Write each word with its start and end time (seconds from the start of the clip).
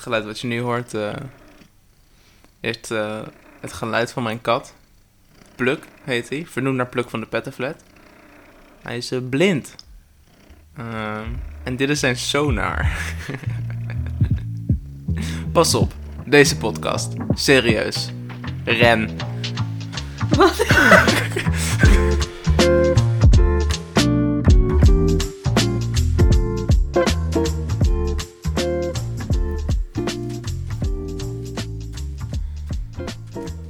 geluid 0.00 0.24
wat 0.24 0.40
je 0.40 0.46
nu 0.46 0.60
hoort 0.60 0.94
eh, 0.94 1.12
is 2.60 2.90
eh, 2.90 3.20
het 3.60 3.72
geluid 3.72 4.12
van 4.12 4.22
mijn 4.22 4.40
kat. 4.40 4.74
Pluk 5.54 5.84
heet 6.02 6.28
hij, 6.28 6.46
vernoemd 6.46 6.76
naar 6.76 6.86
Pluk 6.86 7.10
van 7.10 7.20
de 7.20 7.26
Pettenflat. 7.26 7.76
Hij 8.82 8.96
is 8.96 9.10
eh, 9.10 9.18
blind. 9.30 9.74
Ehm, 10.76 11.28
en 11.62 11.76
dit 11.76 11.88
is 11.88 12.00
zijn 12.00 12.16
sonar. 12.16 12.92
Pas 15.52 15.74
op, 15.74 15.92
deze 16.26 16.56
podcast. 16.56 17.12
Serieus. 17.34 18.10
Ren. 18.64 19.29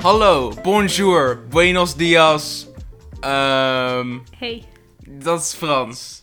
Hallo, 0.03 0.53
bonjour, 0.63 1.39
buenos 1.49 1.95
dias. 1.97 2.67
Ehm, 3.21 4.19
Hey. 4.39 4.65
dat 5.09 5.41
is 5.41 5.55
Frans. 5.55 6.23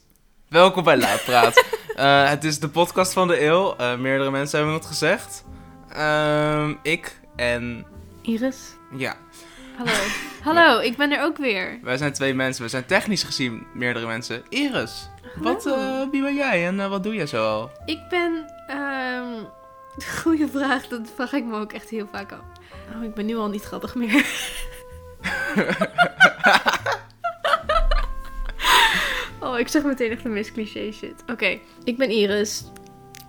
Welkom 0.49 0.84
bij 0.84 0.98
Laatpraat. 0.98 1.63
Eh 1.98 2.30
het 2.30 2.44
is 2.44 2.59
de 2.59 2.70
podcast 2.70 3.13
van 3.13 3.27
de 3.27 3.41
eeuw. 3.45 3.76
Eh, 3.76 3.95
meerdere 3.98 4.32
mensen 4.32 4.58
hebben 4.58 4.76
het 4.76 4.85
gezegd. 4.85 5.44
Ehm, 5.90 6.73
ik 6.82 7.20
en 7.35 7.85
Iris. 8.21 8.58
ja, 8.98 9.16
Hallo. 9.77 9.91
Hallo, 10.44 10.80
ik 10.80 10.98
ben 10.98 11.12
er 11.12 11.21
ook 11.23 11.38
weer. 11.38 11.80
wij 11.84 11.98
zijn 11.98 12.13
twee 12.13 12.34
mensen. 12.34 12.63
We 12.63 12.70
zijn 12.70 12.85
technisch 12.85 13.23
gezien 13.23 13.68
meerdere 13.73 14.05
mensen. 14.05 14.44
Iris, 14.49 15.09
Hallo. 15.44 15.57
eh, 15.76 16.09
wie 16.12 16.21
ben 16.21 16.35
jij 16.35 16.68
en 16.68 16.90
wat 16.90 17.04
doe 17.04 17.16
jij 17.16 17.27
zo 17.27 17.46
al? 17.46 17.70
Ik 17.85 17.99
ben... 18.09 18.54
ehm 18.68 19.44
goeie 20.21 20.48
vraag, 20.48 20.88
dat 20.88 21.01
vraag 21.16 21.34
ik 21.34 21.46
me 21.46 21.60
ook 21.60 21.73
echt 21.73 21.90
heel 21.90 22.07
vaak 22.12 22.32
af. 22.32 22.40
Oh, 22.96 23.04
ik 23.04 23.13
ben 23.13 23.26
nu 23.26 23.35
al 23.35 23.49
niet 23.49 23.63
grappig 23.63 23.96
meer. 23.96 24.26
oh, 29.40 29.60
ik 29.60 29.68
zeg 29.68 29.84
meteen 29.84 30.12
echt 30.12 30.24
de 30.24 30.29
meest 30.29 30.52
cliché 30.52 30.91
shit. 30.91 31.24
Oké, 31.32 31.60
ik 31.84 31.98
ben 31.98 32.10
Iris. 32.10 32.63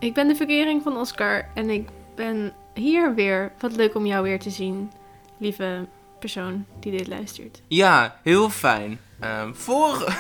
Ik 0.01 0.15
ben 0.15 0.29
de 0.29 0.35
verkering 0.35 0.83
van 0.83 0.97
Oscar 0.97 1.49
en 1.55 1.71
ik 1.71 1.89
ben 2.15 2.53
hier 2.75 3.15
weer. 3.15 3.53
Wat 3.59 3.77
leuk 3.77 3.95
om 3.95 4.07
jou 4.07 4.23
weer 4.23 4.39
te 4.39 4.51
zien, 4.51 4.93
lieve 5.39 5.87
persoon 6.21 6.67
die 6.81 6.97
dit 6.97 7.09
luistert. 7.09 7.63
Ja, 7.69 8.21
heel 8.23 8.51
fijn. 8.51 9.01
Ehm 9.21 9.55
voor... 9.55 9.97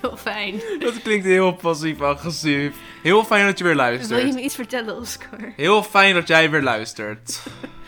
Heel 0.00 0.16
fijn. 0.16 0.60
dat 0.78 1.02
klinkt 1.02 1.24
heel 1.24 1.52
passief-agressief. 1.52 2.76
Heel 3.02 3.24
fijn 3.24 3.46
dat 3.46 3.58
je 3.58 3.64
weer 3.64 3.74
Wil 3.74 3.82
luistert. 3.82 4.26
je 4.26 4.32
me 4.32 4.40
iets 4.40 4.54
vertellen, 4.54 4.96
Oscar? 4.96 5.52
Heel 5.56 5.82
fijn 5.82 6.14
dat 6.14 6.28
jij 6.28 6.50
weer 6.50 6.62
luistert. 6.62 7.42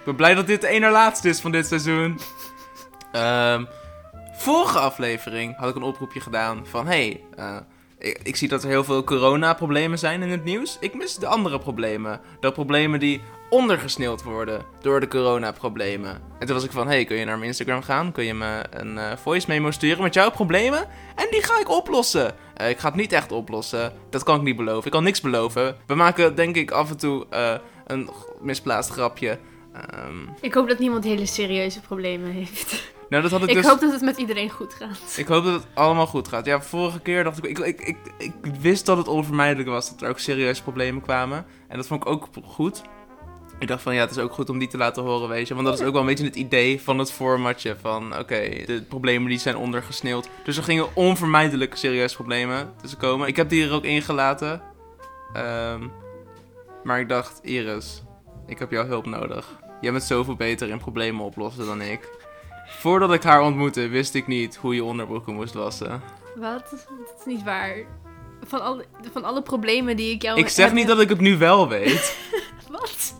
ik 0.00 0.06
ben 0.06 0.16
blij 0.16 0.34
dat 0.34 0.46
dit 0.46 0.60
de 0.60 0.68
ene 0.68 0.90
laatste 0.90 1.28
is 1.28 1.40
van 1.40 1.52
dit 1.52 1.66
seizoen. 1.66 2.20
Ehm, 3.12 3.64
vorige 4.32 4.78
aflevering 4.78 5.56
had 5.56 5.68
ik 5.68 5.74
een 5.76 5.82
oproepje 5.82 6.20
gedaan 6.20 6.66
van... 6.66 6.86
Hey, 6.86 7.20
eh, 7.36 7.56
ik, 7.98 8.20
ik 8.22 8.36
zie 8.36 8.48
dat 8.48 8.62
er 8.62 8.68
heel 8.68 8.84
veel 8.84 9.04
coronaproblemen 9.04 9.98
zijn 9.98 10.22
in 10.22 10.30
het 10.30 10.44
nieuws. 10.44 10.76
Ik 10.80 10.94
mis 10.94 11.16
de 11.16 11.26
andere 11.26 11.58
problemen. 11.58 12.20
De 12.40 12.52
problemen 12.52 13.00
die 13.00 13.20
ondergesneeuwd 13.50 14.22
worden 14.22 14.64
door 14.80 15.00
de 15.00 15.08
coronaproblemen. 15.08 16.22
En 16.38 16.46
toen 16.46 16.54
was 16.54 16.64
ik 16.64 16.70
van... 16.70 16.88
Hey, 16.88 17.04
kun 17.04 17.16
je 17.16 17.24
naar 17.24 17.36
mijn 17.36 17.48
Instagram 17.48 17.82
gaan? 17.82 18.12
Kun 18.12 18.24
je 18.24 18.34
me 18.34 18.62
een 18.70 18.98
eh, 18.98 19.16
voice 19.16 19.46
memo 19.48 19.70
sturen 19.70 20.02
met 20.02 20.14
jouw 20.14 20.30
problemen? 20.30 20.88
En 21.14 21.26
die 21.30 21.42
ga 21.42 21.60
ik 21.60 21.68
oplossen. 21.68 22.34
Eh, 22.54 22.68
ik 22.68 22.78
ga 22.78 22.86
het 22.86 22.96
niet 22.96 23.12
echt 23.12 23.32
oplossen. 23.32 23.92
Dat 24.10 24.22
kan 24.22 24.36
ik 24.36 24.42
niet 24.42 24.56
beloven. 24.56 24.84
Ik 24.84 24.92
kan 24.92 25.04
niks 25.04 25.20
beloven. 25.20 25.76
We 25.86 25.94
maken 25.94 26.34
denk 26.34 26.56
ik 26.56 26.70
af 26.70 26.90
en 26.90 26.96
toe 26.96 27.26
een 27.86 28.10
misplaatst 28.40 28.90
grapje. 28.90 29.38
Ehm, 29.72 30.14
Ik 30.40 30.54
hoop 30.54 30.68
dat 30.68 30.78
niemand 30.78 31.04
hele 31.04 31.26
serieuze 31.26 31.80
problemen 31.80 32.30
heeft. 32.30 32.92
nou, 33.08 33.22
dat 33.22 33.30
had 33.30 33.42
ik, 33.42 33.48
Ik 33.48 33.54
dus... 33.54 33.66
hoop 33.66 33.80
dat 33.80 33.92
het 33.92 34.00
met 34.00 34.16
iedereen 34.16 34.50
goed 34.50 34.74
gaat. 34.74 35.16
Ik 35.16 35.26
hoop 35.26 35.44
dat 35.44 35.52
het 35.52 35.66
allemaal 35.74 36.06
goed 36.06 36.28
gaat. 36.28 36.46
Ja, 36.46 36.62
vorige 36.62 37.00
keer 37.00 37.24
dacht 37.24 37.44
ik 37.44 37.58
ik, 37.58 37.58
ik, 37.58 37.80
ik... 38.18 38.34
ik 38.42 38.54
wist 38.60 38.86
dat 38.86 38.96
het 38.96 39.08
onvermijdelijk 39.08 39.68
was 39.68 39.90
dat 39.90 40.02
er 40.02 40.08
ook 40.08 40.18
serieuze 40.18 40.62
problemen 40.62 41.02
kwamen. 41.02 41.46
En 41.68 41.76
dat 41.76 41.86
vond 41.86 42.02
ik 42.02 42.08
ook 42.08 42.28
goed. 42.44 42.82
Ik 43.58 43.68
dacht 43.68 43.82
van 43.82 43.94
ja, 43.94 44.00
het 44.00 44.10
is 44.10 44.18
ook 44.18 44.32
goed 44.32 44.48
om 44.48 44.58
die 44.58 44.68
te 44.68 44.76
laten 44.76 45.02
horen, 45.02 45.28
weet 45.28 45.48
je. 45.48 45.54
Want 45.54 45.66
dat 45.66 45.80
is 45.80 45.86
ook 45.86 45.92
wel 45.92 46.00
een 46.00 46.06
beetje 46.06 46.24
het 46.24 46.36
idee 46.36 46.80
van 46.80 46.98
het 46.98 47.12
formatje. 47.12 47.76
Van 47.80 48.18
oké, 48.18 48.62
de 48.66 48.84
problemen 48.88 49.28
die 49.28 49.38
zijn 49.38 49.56
ondergesneeuwd. 49.56 50.28
Dus 50.44 50.56
er 50.56 50.62
gingen 50.62 50.96
onvermijdelijk 50.96 51.76
serieuze 51.76 52.14
problemen 52.14 52.72
tussen 52.80 52.98
komen. 52.98 53.28
Ik 53.28 53.36
heb 53.36 53.48
die 53.48 53.64
er 53.66 53.72
ook 53.72 53.84
ingelaten. 53.84 54.62
Ehm, 55.32 55.86
maar 56.84 57.00
ik 57.00 57.08
dacht, 57.08 57.40
Iris, 57.42 58.02
ik 58.50 58.58
heb 58.58 58.70
jouw 58.70 58.86
hulp 58.86 59.06
nodig. 59.06 59.58
Jij 59.80 59.92
bent 59.92 60.04
zoveel 60.04 60.34
beter 60.34 60.68
in 60.68 60.78
problemen 60.78 61.24
oplossen 61.24 61.66
dan 61.66 61.80
ik. 61.82 62.08
Voordat 62.66 63.12
ik 63.12 63.22
haar 63.22 63.42
ontmoette, 63.42 63.88
wist 63.88 64.14
ik 64.14 64.26
niet 64.26 64.56
hoe 64.56 64.74
je 64.74 64.84
onderbroeken 64.84 65.34
moest 65.34 65.54
wassen. 65.54 66.02
Wat? 66.34 66.70
Dat 66.70 67.14
is 67.18 67.24
niet 67.24 67.42
waar. 67.42 67.76
Van 68.42 68.62
alle, 68.62 68.84
van 69.12 69.24
alle 69.24 69.42
problemen 69.42 69.96
die 69.96 70.14
ik 70.14 70.22
jou... 70.22 70.38
Ik 70.38 70.48
zeg 70.48 70.66
heb- 70.66 70.74
niet 70.74 70.86
dat 70.86 71.00
ik 71.00 71.08
het 71.08 71.20
nu 71.20 71.38
wel 71.38 71.68
weet. 71.68 72.18
Wat? 72.70 73.18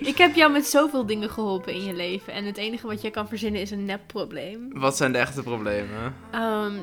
ik 0.00 0.16
heb 0.18 0.34
jou 0.34 0.52
met 0.52 0.66
zoveel 0.66 1.06
dingen 1.06 1.30
geholpen 1.30 1.72
in 1.72 1.84
je 1.84 1.94
leven. 1.94 2.32
En 2.32 2.44
het 2.44 2.56
enige 2.56 2.86
wat 2.86 3.02
jij 3.02 3.10
kan 3.10 3.28
verzinnen 3.28 3.60
is 3.60 3.70
een 3.70 3.84
nepprobleem. 3.84 4.68
Wat 4.72 4.96
zijn 4.96 5.12
de 5.12 5.18
echte 5.18 5.42
problemen? 5.42 6.14
Ehm, 6.30 6.74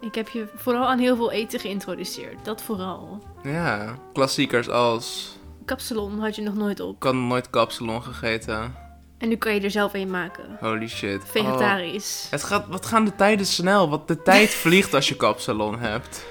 ik 0.00 0.14
heb 0.14 0.28
je 0.28 0.46
vooral 0.54 0.86
aan 0.86 0.98
heel 0.98 1.16
veel 1.16 1.30
eten 1.30 1.60
geïntroduceerd. 1.60 2.44
Dat 2.44 2.62
vooral. 2.62 3.22
Ja, 3.42 3.98
klassiekers 4.12 4.68
als... 4.68 5.38
Kapsalon 5.64 6.18
had 6.18 6.36
je 6.36 6.42
nog 6.42 6.54
nooit 6.54 6.80
op. 6.80 6.96
Ik 6.96 7.02
had 7.02 7.14
nog 7.14 7.28
nooit 7.28 7.50
kapsalon 7.50 8.02
gegeten. 8.02 8.74
En 9.18 9.28
nu 9.28 9.36
kan 9.36 9.54
je 9.54 9.60
er 9.60 9.70
zelf 9.70 9.94
een 9.94 10.10
maken. 10.10 10.56
Holy 10.60 10.88
shit. 10.88 11.22
Oh. 11.22 11.28
Vegetarisch. 11.28 12.26
Het 12.30 12.42
gaat, 12.42 12.66
wat 12.68 12.86
gaan 12.86 13.04
de 13.04 13.14
tijden 13.14 13.46
snel? 13.46 13.88
Wat 13.90 14.08
de 14.08 14.22
tijd 14.22 14.50
vliegt 14.64 14.94
als 14.94 15.08
je 15.08 15.16
kapsalon 15.16 15.78
hebt. 15.78 16.26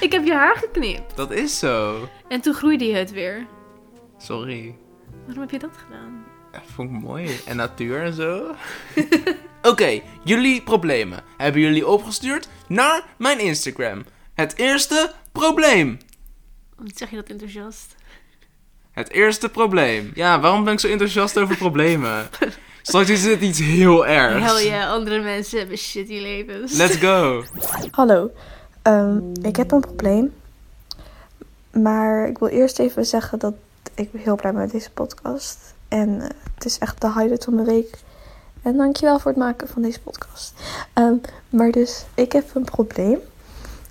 Ik 0.00 0.12
heb 0.12 0.24
je 0.24 0.32
haar 0.32 0.56
geknipt. 0.56 1.16
Dat 1.16 1.30
is 1.30 1.58
zo. 1.58 2.08
En 2.28 2.40
toen 2.40 2.54
groeide 2.54 2.84
je 2.84 2.94
het 2.94 3.12
weer. 3.12 3.46
Sorry. 4.18 4.76
Waarom 5.24 5.40
heb 5.42 5.50
je 5.50 5.58
dat 5.58 5.76
gedaan? 5.84 6.24
Dat 6.52 6.62
vond 6.74 6.90
ik 6.90 7.00
mooi. 7.00 7.40
En 7.46 7.56
natuur 7.56 8.02
en 8.02 8.12
zo. 8.12 8.54
Oké, 9.64 10.00
jullie 10.24 10.62
problemen 10.62 11.22
hebben 11.36 11.60
jullie 11.60 11.86
opgestuurd 11.86 12.48
naar 12.68 13.02
mijn 13.16 13.40
Instagram. 13.40 14.04
Het 14.34 14.56
eerste 14.56 15.12
probleem. 15.32 15.98
Wat 16.76 16.90
zeg 16.94 17.10
je 17.10 17.16
dat 17.16 17.28
enthousiast? 17.28 17.94
Het 18.92 19.10
eerste 19.10 19.48
probleem. 19.48 20.10
Ja, 20.14 20.40
waarom 20.40 20.64
ben 20.64 20.72
ik 20.72 20.80
zo 20.80 20.88
enthousiast 20.88 21.38
over 21.38 21.56
problemen? 21.56 22.26
Straks 22.82 23.08
is 23.10 23.24
het 23.24 23.40
iets 23.40 23.58
heel 23.58 24.06
ergs. 24.06 24.52
Hell 24.52 24.66
yeah, 24.66 24.90
andere 24.90 25.20
mensen 25.20 25.58
hebben 25.58 25.78
shitty 25.78 26.18
levens. 26.18 26.72
Let's 26.72 26.96
go. 26.96 27.44
Hallo, 27.90 28.30
Ehm, 28.82 29.20
ik 29.42 29.56
heb 29.56 29.70
een 29.70 29.80
probleem. 29.80 30.32
Maar 31.70 32.28
ik 32.28 32.38
wil 32.38 32.48
eerst 32.48 32.78
even 32.78 33.06
zeggen 33.06 33.38
dat 33.38 33.54
ik 33.94 34.08
heel 34.16 34.36
blij 34.36 34.52
ben 34.52 34.60
met 34.60 34.70
deze 34.70 34.90
podcast. 34.90 35.58
En 35.88 36.20
eh, 36.20 36.28
het 36.54 36.64
is 36.64 36.78
echt 36.78 37.00
de 37.00 37.06
highlight 37.06 37.44
van 37.44 37.54
mijn 37.54 37.66
week. 37.66 37.98
En 38.64 38.76
dankjewel 38.76 39.18
voor 39.18 39.30
het 39.30 39.40
maken 39.40 39.68
van 39.68 39.82
deze 39.82 40.00
podcast. 40.00 40.54
Ehm, 40.92 41.14
maar 41.48 41.70
dus, 41.70 42.04
ik 42.14 42.32
heb 42.32 42.54
een 42.54 42.64
probleem. 42.64 43.18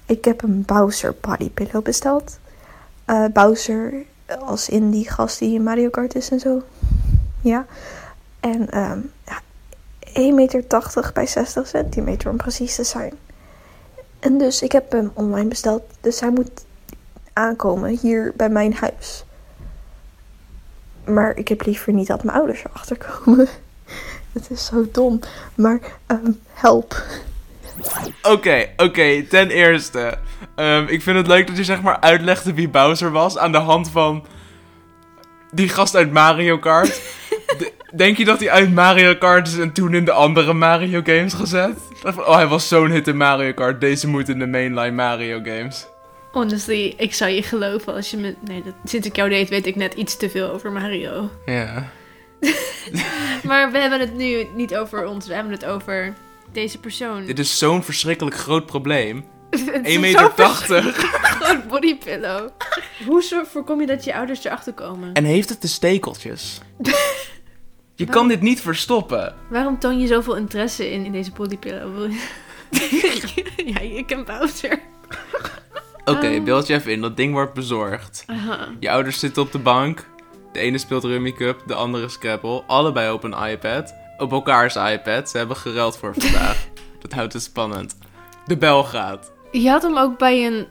Ik 0.06 0.25
heb 0.25 0.44
een 0.44 0.63
Bowser 0.66 1.16
body 1.22 1.50
pillow 1.50 1.84
besteld. 1.84 2.39
Eh, 3.06 3.25
Bowser, 3.34 3.94
als 4.39 4.69
in 4.69 4.91
die 4.91 5.09
gast 5.09 5.39
die 5.39 5.53
in 5.53 5.63
Mario 5.63 5.89
Kart 5.89 6.16
is 6.16 6.29
en 6.29 6.39
zo. 6.39 6.61
Ja. 7.41 7.66
En 8.39 8.69
ehm 8.69 9.00
ja, 9.25 9.41
1,80 10.00 10.34
meter 10.34 11.11
bij 11.14 11.28
60 11.28 11.67
centimeter 11.67 12.29
om 12.29 12.37
precies 12.37 12.76
te 12.76 12.84
zijn. 12.84 13.14
En 14.19 14.37
dus 14.37 14.61
ik 14.61 14.72
heb 14.72 14.91
hem 14.91 15.11
online 15.14 15.47
besteld. 15.47 15.84
Dus 16.02 16.19
hij 16.19 16.31
moet 16.31 16.66
aankomen 17.34 17.97
hier 18.02 18.34
bij 18.35 18.49
mijn 18.49 18.73
huis. 18.73 19.26
Maar 21.05 21.37
ik 21.37 21.47
heb 21.47 21.66
liever 21.66 21.93
niet 21.93 22.08
dat 22.08 22.23
mijn 22.23 22.37
ouders 22.37 22.64
erachter 22.64 22.97
komen. 22.97 23.47
Het 24.34 24.50
is 24.50 24.66
zo 24.66 24.85
dom. 24.91 25.20
Maar 25.56 25.80
ehm, 26.08 26.32
help. 26.53 27.03
Oké, 28.22 28.66
oké, 28.78 29.24
ten 29.30 29.50
eerste. 29.50 30.18
ehm, 30.56 30.85
ik 30.88 31.02
vind 31.02 31.18
het 31.18 31.28
leuk 31.28 31.47
dat 31.47 31.58
je 31.58 31.64
zeg 31.64 31.82
maar 31.82 32.00
uitlegde 32.00 32.53
wie 32.53 32.70
Bowser 32.70 33.12
was 33.12 33.38
aan 33.38 33.52
de 33.52 33.58
hand 33.58 33.90
van 33.90 34.26
die 35.52 35.70
gast 35.70 35.96
uit 35.96 36.12
Mario 36.12 36.58
Kart. 36.58 37.02
De- 37.58 37.72
denk 37.94 38.18
je 38.18 38.26
dat 38.26 38.40
hij 38.40 38.52
uit 38.52 38.74
Mario 38.74 39.16
Kart 39.16 39.47
is 39.47 39.58
en 39.58 39.72
toen 39.74 39.94
in 39.94 40.06
de 40.06 40.12
andere 40.12 40.53
Mario 40.53 41.02
games 41.03 41.34
gezet? 41.34 41.78
Oh, 42.03 42.36
hij 42.36 42.47
was 42.47 42.68
zo'n 42.68 42.91
hit 42.91 43.08
in 43.08 43.18
Mario 43.18 43.53
Kart. 43.53 43.82
Deze 43.82 44.08
moet 44.08 44.29
in 44.29 44.40
de 44.40 44.47
mainline 44.47 44.91
Mario 44.91 45.40
games. 45.44 45.86
Honestly, 46.32 46.94
ik 46.97 47.14
zou 47.14 47.32
je 47.32 47.44
geloven 47.44 47.94
als 47.94 48.12
je 48.12 48.18
me... 48.18 48.36
Nee, 48.47 48.64
dat, 48.64 48.74
sinds 48.86 49.08
ik 49.08 49.16
jou 49.16 49.29
deed 49.29 49.50
weet 49.50 49.66
ik 49.66 49.76
net 49.76 49.94
iets 49.94 50.18
te 50.18 50.29
veel 50.29 50.50
over 50.52 50.72
Mario. 50.72 51.29
Ja. 51.46 51.90
Maar 53.47 53.72
we 53.72 53.78
hebben 53.78 53.99
het 53.99 54.13
nu 54.16 54.47
niet 54.55 54.75
over 54.75 55.05
ons, 55.05 55.28
we 55.28 55.34
hebben 55.34 55.51
het 55.51 55.66
over 55.66 56.13
deze 56.51 56.79
persoon. 56.79 57.25
Dit 57.25 57.40
is 57.40 57.57
zo'n 57.57 57.84
verschrikkelijk 57.84 58.35
groot 58.35 58.66
probleem 58.66 59.25
Het 59.49 59.87
is 59.87 59.95
1,80 59.95 59.99
zo 59.99 59.99
meter. 59.99 60.93
groot 60.93 61.67
bodypillow. 61.67 62.49
Hoe 63.05 63.45
voorkom 63.51 63.79
je 63.81 63.87
dat 63.87 64.03
je 64.03 64.16
ouders 64.16 64.43
erachter 64.43 64.73
komen? 64.73 65.13
En 65.13 65.23
heeft 65.23 65.49
het 65.49 65.61
de 65.61 65.67
stekeltjes? 65.67 66.59
Je 67.95 68.05
kan 68.05 68.28
dit 68.28 68.41
niet 68.41 68.61
verstoppen. 68.61 69.35
Waarom 69.49 69.79
toon 69.79 69.99
je 69.99 70.07
zoveel 70.07 70.35
interesse 70.35 70.91
in, 70.91 71.05
in 71.05 71.11
deze 71.11 71.31
bodypillow? 71.31 72.11
Ja, 73.66 73.79
ik 73.79 74.05
ken 74.07 74.25
Bowser. 74.25 74.79
Oké, 76.05 76.35
Oh. 76.35 76.43
beeld 76.43 76.67
je 76.67 76.73
even 76.73 76.91
in. 76.91 77.01
Dat 77.01 77.17
ding 77.17 77.34
wordt 77.34 77.53
bezorgd. 77.53 78.25
Je 78.79 78.90
ouders 78.91 79.19
zitten 79.19 79.41
op 79.41 79.51
de 79.51 79.59
bank. 79.59 80.05
De 80.53 80.59
ene 80.59 80.78
speelt 80.78 81.03
Rummy 81.03 81.32
Cup, 81.32 81.64
de 81.67 81.73
andere 81.73 82.09
Scrabble. 82.09 82.64
Allebei 82.67 83.11
op 83.11 83.23
een 83.23 83.35
iPad. 83.50 83.96
Op 84.17 84.32
elkaars 84.32 84.76
iPad. 84.76 85.29
Ze 85.29 85.38
hebben 85.38 85.55
geruild 85.58 85.97
voor 85.97 86.14
vandaag. 86.17 86.67
Dat 87.02 87.11
houdt 87.14 87.34
het 87.34 87.44
spannend. 87.44 87.97
De 88.46 88.58
bel 88.58 88.84
gaat. 88.84 89.32
Je 89.52 89.70
had 89.70 89.82
hem 89.82 89.97
ook 89.97 90.17
bij 90.17 90.46
een 90.46 90.67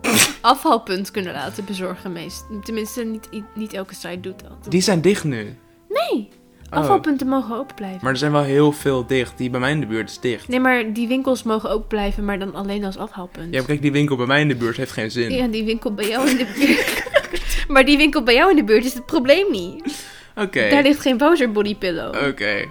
afvalpunt 0.40 1.10
kunnen 1.10 1.32
laten 1.32 1.64
bezorgen, 1.64 2.12
meest. 2.12 2.44
Tenminste, 2.64 3.04
niet, 3.04 3.28
niet 3.54 3.72
elke 3.72 3.94
site 3.94 4.20
doet 4.20 4.40
dat. 4.40 4.70
Die 4.72 4.80
zijn 4.80 5.00
dicht 5.00 5.24
nu. 5.24 5.58
Nee, 5.88 6.28
Oh. 6.72 6.78
afvalpunten 6.78 7.26
mogen 7.28 7.56
open 7.56 7.74
blijven. 7.74 7.98
Maar 8.02 8.12
er 8.12 8.18
zijn 8.18 8.32
wel 8.32 8.42
heel 8.42 8.72
veel 8.72 9.06
dicht. 9.06 9.38
Die 9.38 9.50
bij 9.50 9.60
mij 9.60 9.70
in 9.70 9.80
de 9.80 9.86
buurt 9.86 10.10
is 10.10 10.20
dicht. 10.20 10.48
Nee, 10.48 10.60
maar 10.60 10.92
die 10.92 11.08
winkels 11.08 11.42
mogen 11.42 11.70
open 11.70 11.86
blijven, 11.86 12.24
maar 12.24 12.38
dan 12.38 12.54
alleen 12.54 12.84
als 12.84 12.96
afhaalpunt. 12.96 13.46
Ja, 13.52 13.58
maar 13.58 13.66
kijk, 13.66 13.82
die 13.82 13.92
winkel 13.92 14.16
bij 14.16 14.26
mij 14.26 14.40
in 14.40 14.48
de 14.48 14.56
buurt 14.56 14.76
heeft 14.76 14.92
geen 14.92 15.10
zin. 15.10 15.30
Ja, 15.32 15.46
die 15.46 15.64
winkel 15.64 15.94
bij 15.94 16.08
jou 16.08 16.28
in 16.30 16.36
de 16.36 16.46
buurt. 16.58 17.06
maar 17.68 17.84
die 17.84 17.96
winkel 17.96 18.22
bij 18.22 18.34
jou 18.34 18.50
in 18.50 18.56
de 18.56 18.64
buurt 18.64 18.84
is 18.84 18.94
het 18.94 19.06
probleem 19.06 19.50
niet. 19.50 20.06
Oké. 20.36 20.68
Daar 20.68 20.82
ligt 20.82 21.00
geen 21.00 21.16
Bowser 21.16 21.52
bodypillow. 21.52 22.28
Oké. 22.28 22.64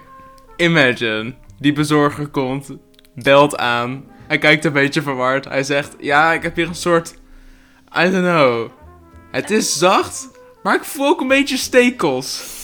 Imagine. 0.57 1.33
Die 1.59 1.73
bezorger 1.73 2.27
komt. 2.27 2.69
Belt 3.15 3.57
aan. 3.57 4.05
Hij 4.27 4.37
kijkt 4.37 4.65
een 4.65 4.73
beetje 4.73 5.01
verward. 5.01 5.45
Hij 5.45 5.63
zegt: 5.63 5.95
Ja, 5.99 6.33
ik 6.33 6.43
heb 6.43 6.55
hier 6.55 6.67
een 6.67 6.75
soort. 6.75 7.13
I 7.97 8.11
don't 8.11 8.23
know. 8.23 8.69
Het 9.31 9.51
is 9.51 9.77
zacht, 9.77 10.29
maar 10.63 10.75
ik 10.75 10.83
voel 10.83 11.07
ook 11.07 11.21
een 11.21 11.27
beetje 11.27 11.57
stekels. 11.57 12.55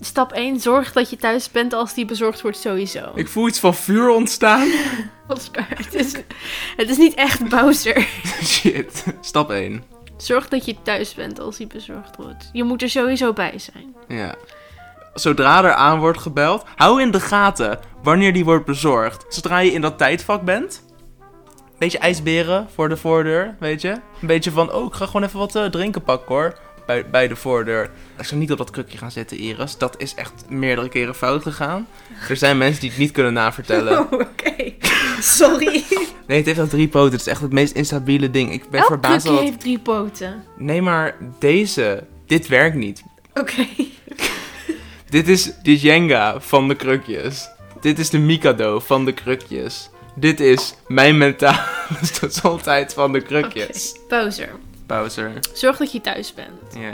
Stap 0.00 0.32
1, 0.32 0.60
zorg 0.60 0.92
dat 0.92 1.10
je 1.10 1.16
thuis 1.16 1.50
bent 1.50 1.72
als 1.72 1.94
die 1.94 2.04
bezorgd 2.04 2.40
wordt 2.40 2.58
sowieso. 2.58 3.12
Ik 3.14 3.28
voel 3.28 3.48
iets 3.48 3.58
van 3.58 3.74
vuur 3.74 4.08
ontstaan. 4.08 4.68
Oscar, 5.28 5.66
het 5.68 5.94
is, 5.94 6.12
het 6.76 6.90
is 6.90 6.96
niet 6.96 7.14
echt 7.14 7.48
Bowser. 7.48 8.06
Shit. 8.44 9.04
Stap 9.20 9.50
1. 9.50 9.82
Zorg 10.16 10.48
dat 10.48 10.64
je 10.64 10.76
thuis 10.82 11.14
bent 11.14 11.40
als 11.40 11.56
die 11.56 11.66
bezorgd 11.66 12.16
wordt. 12.16 12.50
Je 12.52 12.64
moet 12.64 12.82
er 12.82 12.90
sowieso 12.90 13.32
bij 13.32 13.58
zijn. 13.58 13.94
Ja. 14.08 14.34
Zodra 15.14 15.64
er 15.64 15.72
aan 15.72 15.98
wordt 15.98 16.18
gebeld, 16.18 16.64
hou 16.76 17.02
in 17.02 17.10
de 17.10 17.20
gaten 17.20 17.78
wanneer 18.02 18.32
die 18.32 18.44
wordt 18.44 18.64
bezorgd. 18.64 19.24
Zodra 19.28 19.58
je 19.58 19.72
in 19.72 19.80
dat 19.80 19.98
tijdvak 19.98 20.42
bent. 20.42 20.82
Beetje 21.78 21.98
ijsberen 21.98 22.68
voor 22.74 22.88
de 22.88 22.96
voordeur, 22.96 23.56
weet 23.60 23.80
je? 23.80 23.90
Een 23.90 24.26
beetje 24.26 24.50
van, 24.50 24.72
oh, 24.72 24.86
ik 24.86 24.92
ga 24.94 25.06
gewoon 25.06 25.22
even 25.22 25.38
wat 25.38 25.56
eh, 25.56 25.64
drinken 25.64 26.02
pakken 26.02 26.34
hoor. 26.34 26.58
Bij, 26.86 27.10
bij 27.10 27.28
de 27.28 27.36
voordeur. 27.36 27.90
Ik 28.18 28.24
zou 28.24 28.40
niet 28.40 28.52
op 28.52 28.58
dat 28.58 28.70
krukje 28.70 28.98
gaan 28.98 29.10
zitten, 29.10 29.36
Iris. 29.38 29.78
Dat 29.78 29.94
is 30.00 30.14
echt 30.14 30.32
meerdere 30.48 30.88
keren 30.88 31.14
fout 31.14 31.42
gegaan. 31.42 31.86
Er 32.28 32.36
zijn 32.36 32.58
mensen 32.58 32.80
die 32.80 32.90
het 32.90 32.98
niet 32.98 33.10
kunnen 33.10 33.32
navertellen. 33.32 33.98
Oh, 33.98 34.12
oké. 34.12 34.72
Sorry. 35.20 35.84
Nee, 36.26 36.36
het 36.36 36.46
heeft 36.46 36.58
al 36.58 36.66
drie 36.66 36.88
poten. 36.88 37.12
Het 37.12 37.20
is 37.20 37.26
echt 37.26 37.40
het 37.40 37.52
meest 37.52 37.74
instabiele 37.74 38.30
ding. 38.30 38.52
Ik 38.52 38.70
ben 38.70 38.80
Elk 38.80 38.88
verbaasd 38.88 39.26
dat... 39.26 39.40
heeft 39.40 39.60
drie 39.60 39.78
poten. 39.78 40.44
Nee, 40.56 40.82
maar 40.82 41.16
deze... 41.38 42.04
Dit 42.26 42.46
werkt 42.48 42.76
niet. 42.76 43.02
Oké. 43.34 43.66
Dit 45.10 45.28
is 45.28 45.52
de 45.62 45.76
Jenga 45.76 46.40
van 46.40 46.68
de 46.68 46.74
krukjes. 46.74 47.48
Dit 47.80 47.98
is 47.98 48.10
de 48.10 48.18
Mikado 48.18 48.80
van 48.80 49.04
de 49.04 49.12
krukjes. 49.12 49.90
Dit 50.14 50.40
is 50.40 50.74
mijn 50.88 51.18
mentale 51.18 51.58
gezondheid 52.20 52.92
van 52.94 53.12
de 53.12 53.20
krukjes. 53.20 53.96
Bowser, 54.08 54.48
Bowser. 54.86 55.32
zorg 55.52 55.76
dat 55.76 55.92
je 55.92 56.00
thuis 56.00 56.34
bent. 56.34 56.74
Ja. 56.78 56.92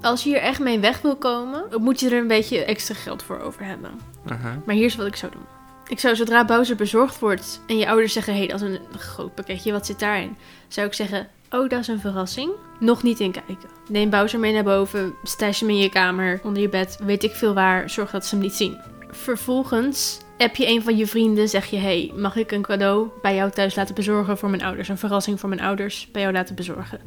Als 0.00 0.22
je 0.22 0.28
hier 0.28 0.38
echt 0.38 0.60
mee 0.60 0.78
weg 0.78 1.00
wil 1.00 1.16
komen, 1.16 1.64
moet 1.80 2.00
je 2.00 2.06
er 2.10 2.18
een 2.18 2.26
beetje 2.26 2.64
extra 2.64 2.94
geld 2.94 3.22
voor 3.22 3.40
over 3.40 3.64
hebben. 3.64 3.90
aha. 4.28 4.62
Maar 4.66 4.74
hier 4.74 4.84
is 4.84 4.96
wat 4.96 5.06
ik 5.06 5.16
zou 5.16 5.32
doen. 5.32 5.61
Ik 5.92 6.00
zou 6.00 6.16
zodra 6.16 6.44
Bowser 6.44 6.76
bezorgd 6.76 7.18
wordt 7.18 7.60
en 7.66 7.78
je 7.78 7.88
ouders 7.88 8.12
zeggen: 8.12 8.32
hé, 8.32 8.38
hey, 8.38 8.48
dat 8.48 8.62
is 8.62 8.68
een 8.68 8.98
groot 8.98 9.34
pakketje, 9.34 9.72
wat 9.72 9.86
zit 9.86 9.98
daarin? 9.98 10.36
Zou 10.68 10.86
ik 10.86 10.94
zeggen: 10.94 11.28
oh, 11.50 11.68
dat 11.68 11.80
is 11.80 11.88
een 11.88 12.00
verrassing. 12.00 12.50
Nog 12.78 13.02
niet 13.02 13.20
inkijken. 13.20 13.68
Neem 13.88 14.10
Bowser 14.10 14.38
mee 14.38 14.52
naar 14.52 14.62
boven, 14.62 15.14
stash 15.22 15.60
hem 15.60 15.68
in 15.68 15.78
je 15.78 15.88
kamer, 15.88 16.40
onder 16.42 16.62
je 16.62 16.68
bed, 16.68 16.98
weet 17.02 17.22
ik 17.22 17.32
veel 17.32 17.54
waar, 17.54 17.90
zorg 17.90 18.10
dat 18.10 18.26
ze 18.26 18.34
hem 18.34 18.44
niet 18.44 18.54
zien. 18.54 18.80
Vervolgens 19.10 20.18
heb 20.38 20.56
je 20.56 20.68
een 20.68 20.82
van 20.82 20.96
je 20.96 21.06
vrienden, 21.06 21.48
zeg 21.48 21.66
je: 21.66 21.76
hey, 21.76 22.12
mag 22.14 22.36
ik 22.36 22.52
een 22.52 22.62
cadeau 22.62 23.08
bij 23.22 23.34
jou 23.34 23.50
thuis 23.50 23.74
laten 23.74 23.94
bezorgen 23.94 24.38
voor 24.38 24.50
mijn 24.50 24.62
ouders? 24.62 24.88
Een 24.88 24.98
verrassing 24.98 25.40
voor 25.40 25.48
mijn 25.48 25.60
ouders 25.60 26.08
bij 26.12 26.22
jou 26.22 26.34
laten 26.34 26.54
bezorgen. 26.54 27.00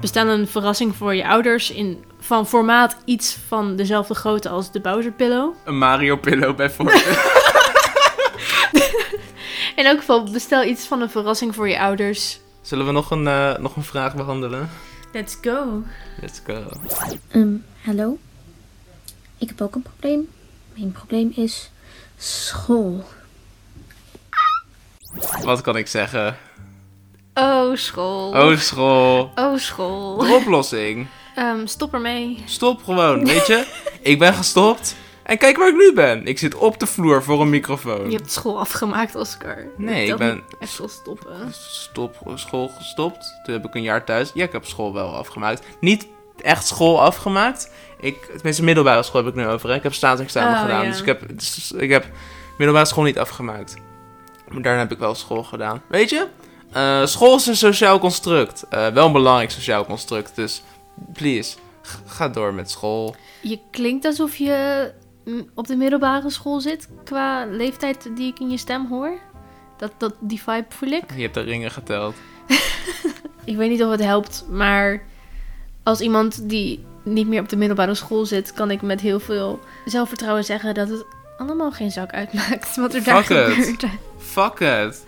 Bestaan 0.00 0.28
een 0.28 0.46
verrassing 0.46 0.96
voor 0.96 1.14
je 1.14 1.28
ouders 1.28 1.70
in, 1.70 2.04
van 2.20 2.46
formaat 2.46 2.96
iets 3.04 3.38
van 3.48 3.76
dezelfde 3.76 4.14
grootte 4.14 4.48
als 4.48 4.72
de 4.72 4.80
Bowser 4.80 5.12
Pillow. 5.12 5.54
Een 5.64 5.78
Mario 5.78 6.16
pillow 6.16 6.56
bijvoorbeeld. 6.56 7.36
In 9.76 9.84
elk 9.84 9.98
geval, 9.98 10.30
bestel 10.30 10.64
iets 10.64 10.86
van 10.86 11.00
een 11.00 11.10
verrassing 11.10 11.54
voor 11.54 11.68
je 11.68 11.80
ouders. 11.80 12.40
Zullen 12.62 12.86
we 12.86 12.92
nog 12.92 13.10
een, 13.10 13.26
eh, 13.26 13.56
nog 13.56 13.76
een 13.76 13.82
vraag 13.84 14.14
behandelen? 14.14 14.70
Let's 15.12 15.36
go. 15.40 15.82
Let's 16.20 16.40
go. 16.46 16.66
Ehm, 17.30 17.54
hallo? 17.84 18.18
Ik 19.38 19.48
heb 19.48 19.60
ook 19.60 19.74
een 19.74 19.82
probleem. 19.82 20.28
Mijn 20.74 20.92
probleem 20.92 21.32
is 21.34 21.70
school. 22.16 23.04
Wat 25.42 25.60
kan 25.60 25.76
ik 25.76 25.86
zeggen? 25.86 26.36
Oh, 27.34 27.76
school. 27.76 28.30
Oh, 28.32 28.58
school. 28.58 29.32
Oh, 29.34 29.58
school. 29.58 30.16
De 30.16 30.32
oplossing. 30.32 31.06
Ehm, 31.34 31.66
stop 31.66 31.94
ermee. 31.94 32.42
Stop 32.44 32.82
gewoon, 32.84 33.24
weet 33.24 33.46
je? 33.46 33.66
Ik 34.02 34.18
ben 34.18 34.34
gestopt. 34.34 34.96
En 35.28 35.38
kijk 35.38 35.56
waar 35.56 35.68
ik 35.68 35.74
nu 35.76 35.92
ben. 35.94 36.26
Ik 36.26 36.38
zit 36.38 36.54
op 36.54 36.78
de 36.80 36.86
vloer 36.86 37.22
voor 37.22 37.40
een 37.40 37.50
microfoon. 37.50 38.10
Je 38.10 38.16
hebt 38.16 38.32
school 38.32 38.58
afgemaakt, 38.58 39.14
Oscar. 39.14 39.66
Nee, 39.76 40.06
ik 40.08 40.16
ben- 40.16 40.42
Echt 40.60 40.78
wel 40.78 40.88
stoppen. 40.88 41.52
Stop, 41.52 42.16
school 42.34 42.68
gestopt. 42.68 43.34
Toen 43.44 43.54
heb 43.54 43.64
ik 43.64 43.74
een 43.74 43.82
jaar 43.82 44.04
thuis. 44.04 44.30
Ja, 44.34 44.44
ik 44.44 44.52
heb 44.52 44.64
school 44.64 44.92
wel 44.92 45.14
afgemaakt. 45.16 45.66
Niet 45.80 46.06
echt 46.42 46.66
school 46.66 47.00
afgemaakt. 47.02 47.70
Ik, 48.00 48.24
tenminste, 48.34 48.62
middelbare 48.64 49.02
school 49.02 49.24
heb 49.24 49.30
ik 49.34 49.40
nu 49.40 49.46
over. 49.46 49.68
Hè. 49.68 49.74
Ik 49.74 49.82
heb 49.82 49.94
staatsexamen 49.94 50.54
Oh, 50.54 50.60
gedaan. 50.60 50.82
ja. 50.84 50.90
Dus 50.90 51.00
ik 51.00 51.06
heb, 51.06 51.22
dus 51.28 51.72
ik 51.72 51.90
heb 51.90 52.06
middelbare 52.58 52.86
school 52.88 53.04
niet 53.04 53.18
afgemaakt. 53.18 53.76
Maar 54.48 54.62
daarna 54.62 54.78
heb 54.80 54.92
ik 54.92 54.98
wel 54.98 55.14
school 55.14 55.42
gedaan. 55.42 55.82
Weet 55.88 56.10
je? 56.10 56.26
Eh, 56.72 57.06
school 57.06 57.36
is 57.36 57.46
een 57.46 57.56
sociaal 57.56 57.98
construct. 57.98 58.64
Eh, 58.70 58.86
wel 58.88 59.06
een 59.06 59.12
belangrijk 59.12 59.50
sociaal 59.50 59.84
construct. 59.84 60.36
Dus 60.36 60.62
please, 61.12 61.56
ga 62.06 62.28
door 62.28 62.54
met 62.54 62.70
school. 62.70 63.16
Je 63.40 63.58
klinkt 63.70 64.04
alsof 64.04 64.36
je 64.36 64.90
op 65.54 65.66
de 65.66 65.76
middelbare 65.76 66.30
school 66.30 66.60
zit 66.60 66.88
qua 67.04 67.46
leeftijd 67.46 68.10
die 68.16 68.32
ik 68.32 68.40
in 68.40 68.50
je 68.50 68.56
stem 68.56 68.86
hoor. 68.86 69.18
Dat, 69.76 69.92
dat, 69.98 70.14
die 70.18 70.42
vibe 70.42 70.66
voel 70.68 70.90
ik. 70.90 71.04
Je 71.14 71.22
hebt 71.22 71.34
de 71.34 71.40
ringen 71.40 71.70
geteld. 71.70 72.14
Ik 73.44 73.56
weet 73.56 73.70
niet 73.70 73.82
of 73.82 73.90
het 73.90 74.02
helpt, 74.02 74.44
maar 74.50 75.02
als 75.82 76.00
iemand 76.00 76.48
die 76.48 76.84
niet 77.02 77.26
meer 77.26 77.40
op 77.40 77.48
de 77.48 77.56
middelbare 77.56 77.94
school 77.94 78.26
zit, 78.26 78.52
kan 78.52 78.70
ik 78.70 78.82
met 78.82 79.00
heel 79.00 79.20
veel 79.20 79.60
zelfvertrouwen 79.84 80.44
zeggen 80.44 80.74
dat 80.74 80.88
het 80.88 81.04
allemaal 81.38 81.72
geen 81.72 81.90
zak 81.90 82.12
uitmaakt 82.12 82.76
wat 82.76 82.94
er 82.94 83.04
daar 83.04 83.24
Fuck 83.24 83.36
it. 83.36 83.54
gebeurt. 83.54 83.92
Fuck 84.18 84.60
it. 84.60 85.04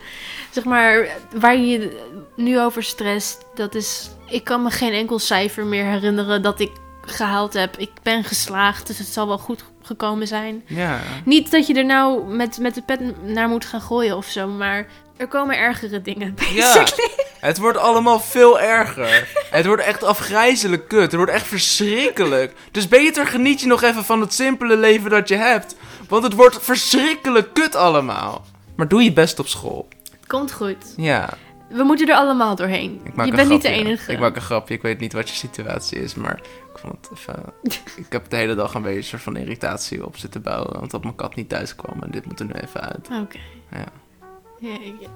Zeg 0.51 0.65
maar, 0.65 1.09
waar 1.35 1.57
je 1.57 1.67
je 1.67 2.07
nu 2.37 2.61
over 2.61 2.83
stresst, 2.83 3.45
dat 3.55 3.75
is... 3.75 4.11
Ik 4.29 4.45
kan 4.45 4.63
me 4.63 4.71
geen 4.71 4.93
enkel 4.93 5.19
cijfer 5.19 5.67
meer 5.67 5.85
herinneren 5.85 6.43
dat 6.43 6.61
ik 6.61 6.71
gehaald 7.01 7.53
heb. 7.53 7.77
Ik 7.77 7.91
ben 8.03 8.25
geslaagd, 8.25 8.87
dus 8.87 8.99
het 8.99 9.07
zal 9.07 9.27
wel 9.27 9.39
goed 9.39 9.65
gekomen 9.83 10.27
zijn. 10.27 10.63
Ja. 10.67 11.01
Niet 11.25 11.51
dat 11.51 11.67
je 11.67 11.75
er 11.75 11.85
nou 11.85 12.35
met, 12.35 12.59
met 12.59 12.75
de 12.75 12.83
pet 12.83 13.23
naar 13.27 13.49
moet 13.49 13.65
gaan 13.65 13.81
gooien 13.81 14.17
of 14.17 14.27
zo, 14.27 14.47
maar 14.49 14.87
er 15.17 15.29
komen 15.29 15.59
ergere 15.59 16.03
dingen. 16.03 16.35
Ja, 16.55 16.75
basically. 16.75 17.11
het 17.41 17.59
wordt 17.59 17.79
allemaal 17.79 18.21
veel 18.21 18.61
erger. 18.61 19.29
Het 19.51 19.67
wordt 19.67 19.83
echt 19.83 20.03
afgrijzelijk 20.03 20.89
kut. 20.89 21.01
Het 21.01 21.15
wordt 21.15 21.33
echt 21.33 21.47
verschrikkelijk. 21.47 22.55
Dus 22.71 22.89
beter 22.89 23.27
geniet 23.27 23.61
je 23.61 23.67
nog 23.67 23.83
even 23.83 24.05
van 24.05 24.21
het 24.21 24.33
simpele 24.35 24.77
leven 24.77 25.11
dat 25.11 25.29
je 25.29 25.37
hebt. 25.37 25.75
Want 26.09 26.23
het 26.23 26.35
wordt 26.35 26.59
verschrikkelijk 26.63 27.55
kut 27.55 27.75
allemaal. 27.75 28.45
Maar 28.77 28.89
doe 28.89 29.03
je 29.03 29.13
best 29.13 29.39
op 29.39 29.47
school. 29.47 29.89
Komt 30.27 30.53
goed. 30.53 30.95
Ja, 30.97 31.29
We 31.71 31.83
moeten 31.83 32.09
er 32.09 32.15
allemaal 32.15 32.57
doorheen. 32.57 33.01
Je 33.05 33.33
bent 33.33 33.49
niet 33.49 33.63
de 33.63 33.69
enige. 33.69 34.13
Ik 34.13 34.19
maak 34.19 34.37
een 34.37 34.43
grapje. 34.43 34.75
Ik 34.75 34.83
weet 34.83 35.01
niet 35.01 35.13
wat 35.13 35.29
je 35.29 35.35
situatie 35.35 35.99
is, 35.99 36.15
maar 36.15 36.41
ik 36.73 36.79
vond 36.79 36.95
het 37.01 37.19
even... 37.19 37.45
ik 38.05 38.13
heb 38.13 38.31
de 38.31 38.37
hele 38.37 38.55
dag 38.55 38.75
een 38.75 38.83
beetje 38.83 38.97
een 38.97 39.05
soort 39.05 39.23
van 39.23 39.37
irritatie 39.37 40.07
op 40.07 40.17
zitten 40.17 40.43
bouwen. 40.43 40.79
Want 40.79 40.91
dat 40.91 41.03
mijn 41.03 41.15
kat 41.15 41.35
niet 41.35 41.49
thuis 41.49 41.75
kwam 41.75 42.03
en 42.03 42.11
dit 42.11 42.27
moet 42.27 42.41
er 42.41 42.47
nu 42.47 42.53
even 42.53 42.81
uit. 42.81 43.09
Oké. 43.23 43.39
Ja. 43.73 43.85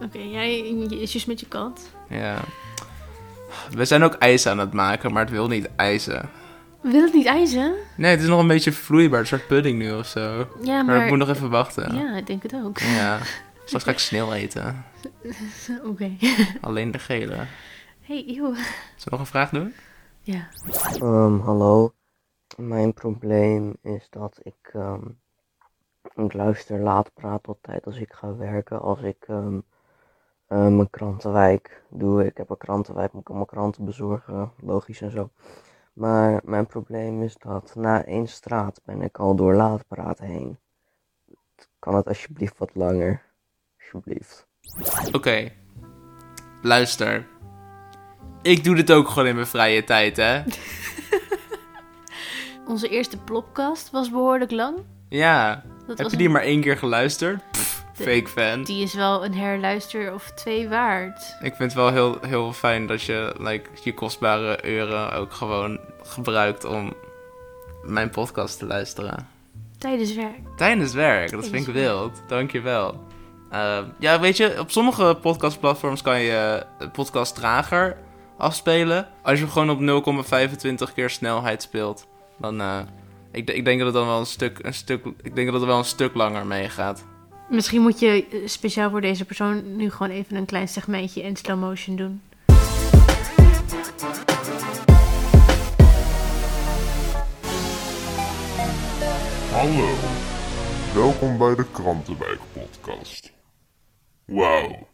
Oké, 0.03 0.19
jij 0.19 0.59
issues 0.89 1.25
met 1.25 1.41
je 1.41 1.47
kat. 1.47 1.91
Ja. 2.09 2.37
We 3.71 3.85
zijn 3.85 4.03
ook 4.03 4.15
ijs 4.15 4.47
aan 4.47 4.59
het 4.59 4.73
maken, 4.73 5.13
maar 5.13 5.23
het 5.23 5.31
wil 5.33 5.49
niet 5.49 5.69
ijzen. 5.77 6.29
Wil 6.81 7.03
het 7.03 7.13
niet 7.15 7.27
ijzen? 7.27 7.75
Nee, 7.97 8.11
het 8.11 8.21
is 8.21 8.29
nog 8.29 8.41
een 8.41 8.47
beetje 8.47 8.73
vloeibaar. 8.73 9.21
Een 9.21 9.27
soort 9.27 9.47
pudding 9.47 9.79
nu 9.79 9.93
of 9.93 10.07
zo. 10.07 10.49
Ja, 10.63 10.83
Maar, 10.83 10.85
maar... 10.85 11.05
ik 11.05 11.09
moet 11.09 11.19
nog 11.19 11.29
even 11.29 11.51
wachten. 11.51 11.97
Ja, 11.97 12.17
ik 12.17 12.27
denk 12.27 12.43
het 12.43 12.55
ook. 12.65 12.79
Ja. 12.79 13.19
Straks 13.65 13.85
ga 13.85 13.91
ik 13.91 13.99
sneeuw 13.99 14.33
eten. 14.33 14.85
Oké. 15.91 16.17
Alleen 16.61 16.91
de 16.91 16.99
gele. 16.99 17.47
Hey, 18.01 18.25
eeuw. 18.27 18.55
Zullen 18.55 19.05
we 19.05 19.11
nog 19.11 19.21
een 19.21 19.27
vraag 19.27 19.51
doen? 19.51 19.75
Ja. 20.21 20.49
Ehm, 21.01 21.39
hallo. 21.39 21.95
Mijn 22.57 22.93
probleem 22.93 23.77
is 23.83 24.07
dat 24.11 24.41
ik, 24.43 24.71
ehm, 24.73 25.03
ik 26.15 26.33
luister 26.33 26.81
laat 26.81 27.15
praat 27.15 27.47
altijd 27.47 27.87
als 27.87 27.97
ik 27.97 28.13
ga 28.13 28.37
werken. 28.37 28.81
Als 28.81 29.01
ik 29.01 29.25
ehm, 29.29 29.59
eh, 30.47 30.67
mijn 30.67 30.91
krantenwijk 30.91 31.83
doe. 31.89 32.27
Ik 32.27 32.37
heb 32.37 32.51
een 32.51 32.57
krantenwijk, 32.57 33.13
moet 33.13 33.21
ik 33.21 33.29
allemaal 33.29 33.47
kranten 33.47 33.85
bezorgen. 33.85 34.53
Logisch 34.61 35.01
en 35.01 35.11
zo. 35.11 35.31
Maar 35.93 36.41
mijn 36.45 36.67
probleem 36.67 37.23
is 37.23 37.37
dat 37.37 37.75
na 37.75 38.05
één 38.05 38.29
straat 38.29 38.81
ben 38.85 39.03
ik 39.03 39.19
al 39.19 39.35
door 39.35 39.55
laat 39.55 39.87
praten 39.89 40.27
heen. 40.27 40.59
Kan 41.79 41.95
het 41.95 42.07
alsjeblieft 42.07 42.59
wat 42.59 42.75
langer? 42.75 43.24
Alsjeblieft. 43.93 44.47
Oké. 45.13 45.49
Luister. 46.63 47.27
Ik 48.43 48.65
doe 48.65 48.75
dit 48.75 48.93
ook 48.93 49.09
gewoon 49.09 49.27
in 49.29 49.35
mijn 49.35 49.47
vrije 49.47 49.85
tijd, 49.85 50.17
hè? 50.17 50.43
Onze 52.67 52.89
eerste 52.89 53.17
plopkast 53.19 53.91
was 53.91 54.11
behoorlijk 54.11 54.51
lang. 54.51 54.79
Ja. 55.09 55.63
Dat 55.87 55.99
Heb 55.99 56.11
je 56.11 56.17
die 56.17 56.27
een- 56.27 56.33
maar 56.33 56.43
één 56.43 56.61
keer 56.61 56.77
geluisterd? 56.79 57.51
Pff, 57.51 57.85
De- 57.97 58.03
fake 58.03 58.29
fan. 58.29 58.63
Die 58.65 58.83
is 58.83 58.95
wel 58.95 59.25
een 59.25 59.35
herluister 59.35 60.15
of 60.15 60.31
twee 60.31 60.69
waard. 60.69 61.21
Ik 61.41 61.55
vind 61.55 61.59
het 61.59 61.75
wel 61.75 61.93
heel, 61.93 62.19
heel 62.21 62.53
fijn 62.53 62.87
dat 62.87 63.03
je 63.03 63.35
like, 63.39 63.69
je 63.83 63.95
kostbare 63.95 64.61
uren 64.69 65.13
ook 65.13 65.33
gewoon 65.33 65.81
gebruikt 66.03 66.65
om 66.65 66.93
mijn 67.83 68.11
podcast 68.11 68.59
te 68.59 68.67
luisteren. 68.67 69.29
Tijdens 69.79 70.15
werk. 70.15 70.57
Tijdens 70.57 70.93
werk, 70.93 71.31
dat 71.31 71.47
vind 71.49 71.67
ik 71.69 71.75
wild. 71.75 72.23
Dankjewel. 72.29 73.05
Uh, 73.55 73.79
ja, 73.99 74.21
weet 74.21 74.37
je, 74.37 74.61
op 74.61 74.71
sommige 74.71 75.19
podcastplatforms 75.21 76.03
kan 76.03 76.21
je 76.21 76.67
de 76.79 76.89
podcast 76.89 77.35
trager 77.35 77.97
afspelen. 78.37 79.09
Als 79.23 79.39
je 79.39 79.45
hem 79.45 79.53
gewoon 79.53 79.95
op 79.95 80.25
0,25 80.89 80.95
keer 80.95 81.11
snelheid 81.11 81.63
speelt. 81.63 82.07
Dan, 82.39 82.61
eh, 82.61 82.79
ik, 83.33 83.51
ik 83.51 83.65
denk 83.65 83.79
dat 83.79 83.87
het 83.87 83.97
dan 83.97 84.07
wel 84.07 84.19
een 84.19 84.27
stuk, 84.27 84.59
een 84.63 84.75
stuk, 84.75 85.05
ik 85.23 85.35
denk 85.35 85.51
dat 85.51 85.61
het 85.61 85.65
wel 85.65 85.79
een 85.79 85.85
stuk 85.85 86.15
langer 86.15 86.47
meegaat. 86.47 87.05
Misschien 87.49 87.83
moet 87.83 87.99
je 87.99 88.27
eh, 88.31 88.39
speciaal 88.45 88.91
voor 88.91 89.01
deze 89.01 89.25
persoon 89.25 89.77
nu 89.77 89.91
gewoon 89.91 90.13
even 90.13 90.37
een 90.37 90.47
klein 90.47 90.69
segmentje 90.69 91.23
in 91.23 91.37
slow 91.37 91.61
motion 91.61 91.97
doen. 91.97 92.23
Hallo, 99.51 99.89
welkom 100.95 101.39
bij 101.39 101.55
de 101.55 101.65
Krantenwijk 101.73 102.41
podcast. 102.53 103.34
Wauw, 104.25 104.89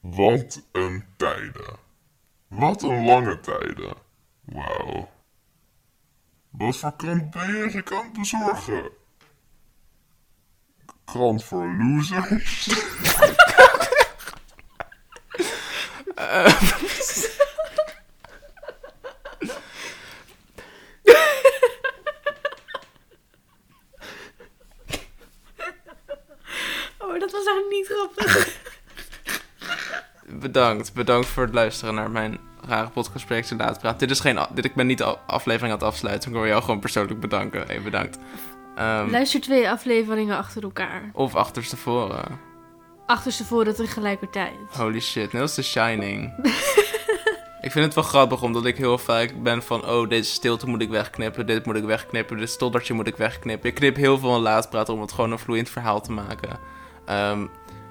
wat 0.00 0.62
een 0.72 1.04
tijden. 1.16 1.76
Wat 2.48 2.82
een 2.82 3.04
lange 3.04 3.40
tijden. 3.40 3.94
Wauw. 4.44 5.08
Wat 6.50 6.76
voor 6.76 6.92
krant 6.96 7.30
ben 7.30 7.70
je 7.70 7.82
krant 7.82 8.12
bezorgen? 8.12 8.90
Krant 11.04 11.44
voor 11.44 11.66
losers? 11.66 12.68
Oh, 26.98 27.18
dat 27.20 27.30
was 27.30 27.46
eigenlijk 27.46 27.70
niet 27.70 27.86
grappig. 27.86 28.56
Bedankt, 30.58 30.94
bedankt 30.94 31.26
voor 31.26 31.42
het 31.42 31.54
luisteren 31.54 31.94
naar 31.94 32.10
mijn 32.10 32.38
rare 32.66 32.88
podcastproject 32.88 33.54
Laat 33.58 33.78
Praat. 33.78 33.98
Dit 33.98 34.10
is 34.10 34.20
geen, 34.20 34.38
dit, 34.54 34.64
ik 34.64 34.74
ben 34.74 34.86
niet 34.86 34.98
de 34.98 35.18
aflevering 35.26 35.72
aan 35.72 35.78
het 35.78 35.88
afsluiten. 35.88 36.30
Ik 36.30 36.36
wil 36.36 36.46
jou 36.46 36.62
gewoon 36.62 36.80
persoonlijk 36.80 37.20
bedanken. 37.20 37.66
Hey, 37.66 37.82
bedankt. 37.82 38.18
Ehm, 38.76 39.10
Luister 39.10 39.40
twee 39.40 39.70
afleveringen 39.70 40.36
achter 40.36 40.62
elkaar. 40.62 41.10
of 41.12 41.34
achterstevoren. 41.34 42.40
Achterstevoren 43.06 43.74
tegelijkertijd. 43.74 44.54
Holy 44.76 45.00
shit, 45.00 45.32
net 45.32 45.42
als 45.42 45.54
The 45.54 45.62
Shining. 45.62 46.32
ik 47.66 47.70
vind 47.70 47.84
het 47.84 47.94
wel 47.94 48.04
grappig, 48.04 48.42
omdat 48.42 48.64
ik 48.64 48.76
heel 48.76 48.98
vaak 48.98 49.42
ben 49.42 49.62
van... 49.62 49.88
Oh, 49.88 50.08
deze 50.08 50.30
stilte 50.30 50.68
moet 50.68 50.82
ik 50.82 50.90
wegknippen, 50.90 51.46
dit 51.46 51.66
moet 51.66 51.76
ik 51.76 51.84
wegknippen, 51.84 52.36
dit 52.38 52.50
stoddertje 52.50 52.94
moet 52.94 53.06
ik 53.06 53.16
wegknippen. 53.16 53.68
Ik 53.68 53.74
knip 53.74 53.96
heel 53.96 54.18
veel 54.18 54.36
in 54.36 54.42
laatpraten 54.42 54.94
om 54.94 55.00
het 55.00 55.12
gewoon 55.12 55.32
een 55.32 55.38
vloeiend 55.38 55.70
verhaal 55.70 56.00
te 56.00 56.12
maken. 56.12 56.58
Ehm 57.04 57.46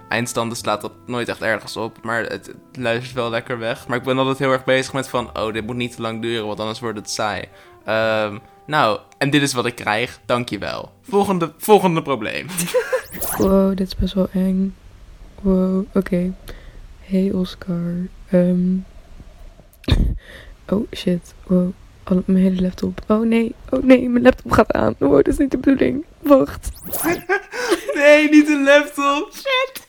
eindstanden 0.10 0.58
slaat 0.58 0.82
dat 0.82 0.92
nooit 1.06 1.28
echt 1.30 1.42
ergens 1.42 1.78
op, 1.78 1.98
maar 2.04 2.22
het, 2.22 2.32
het 2.48 2.56
luistert 2.72 3.14
wel 3.14 3.30
lekker 3.30 3.60
weg. 3.60 3.88
Maar 3.88 3.98
ik 3.98 4.04
ben 4.04 4.18
altijd 4.18 4.40
heel 4.40 4.52
erg 4.52 4.64
bezig 4.64 4.94
met 4.94 5.10
van... 5.10 5.38
Oh, 5.40 5.54
dit 5.54 5.66
moet 5.66 5.76
niet 5.76 5.96
te 5.96 6.02
lang 6.02 6.22
duren, 6.22 6.48
want 6.48 6.60
anders 6.60 6.80
wordt 6.80 6.98
het 6.98 7.10
saai. 7.10 7.44
Ehm, 7.86 8.38
nou, 8.66 9.00
en 9.18 9.30
dit 9.30 9.42
is 9.42 9.54
wat 9.54 9.66
ik 9.66 9.76
krijg. 9.76 10.20
Dankjewel. 10.26 10.92
Volgende, 11.02 11.54
volgende 11.58 12.02
probleem. 12.02 12.48
Wow, 13.38 13.78
dit 13.78 13.88
is 13.88 13.96
best 13.96 14.14
wel 14.14 14.28
eng. 14.34 14.76
Wow, 15.42 15.86
oké. 15.94 16.34
Hey 17.02 17.32
Oscar. 17.34 17.94
Ehm. 18.30 18.76
Oh 20.70 20.88
shit. 20.96 21.34
Wow. 21.44 21.72
Al- 22.04 22.24
mijn 22.26 22.44
hele 22.44 22.62
laptop. 22.62 23.02
Oh 23.08 23.26
nee. 23.28 23.56
Oh 23.70 23.84
nee, 23.84 24.10
mijn 24.10 24.24
laptop 24.24 24.52
gaat 24.52 24.72
aan. 24.72 24.96
Wow, 24.98 25.16
dat 25.16 25.28
is 25.28 25.38
niet 25.38 25.52
de 25.52 25.58
bedoeling. 25.58 26.06
Wacht. 26.22 26.70
Nee, 27.94 28.30
niet 28.30 28.48
een 28.48 28.64
laptop. 28.64 29.30
V- 29.32 29.86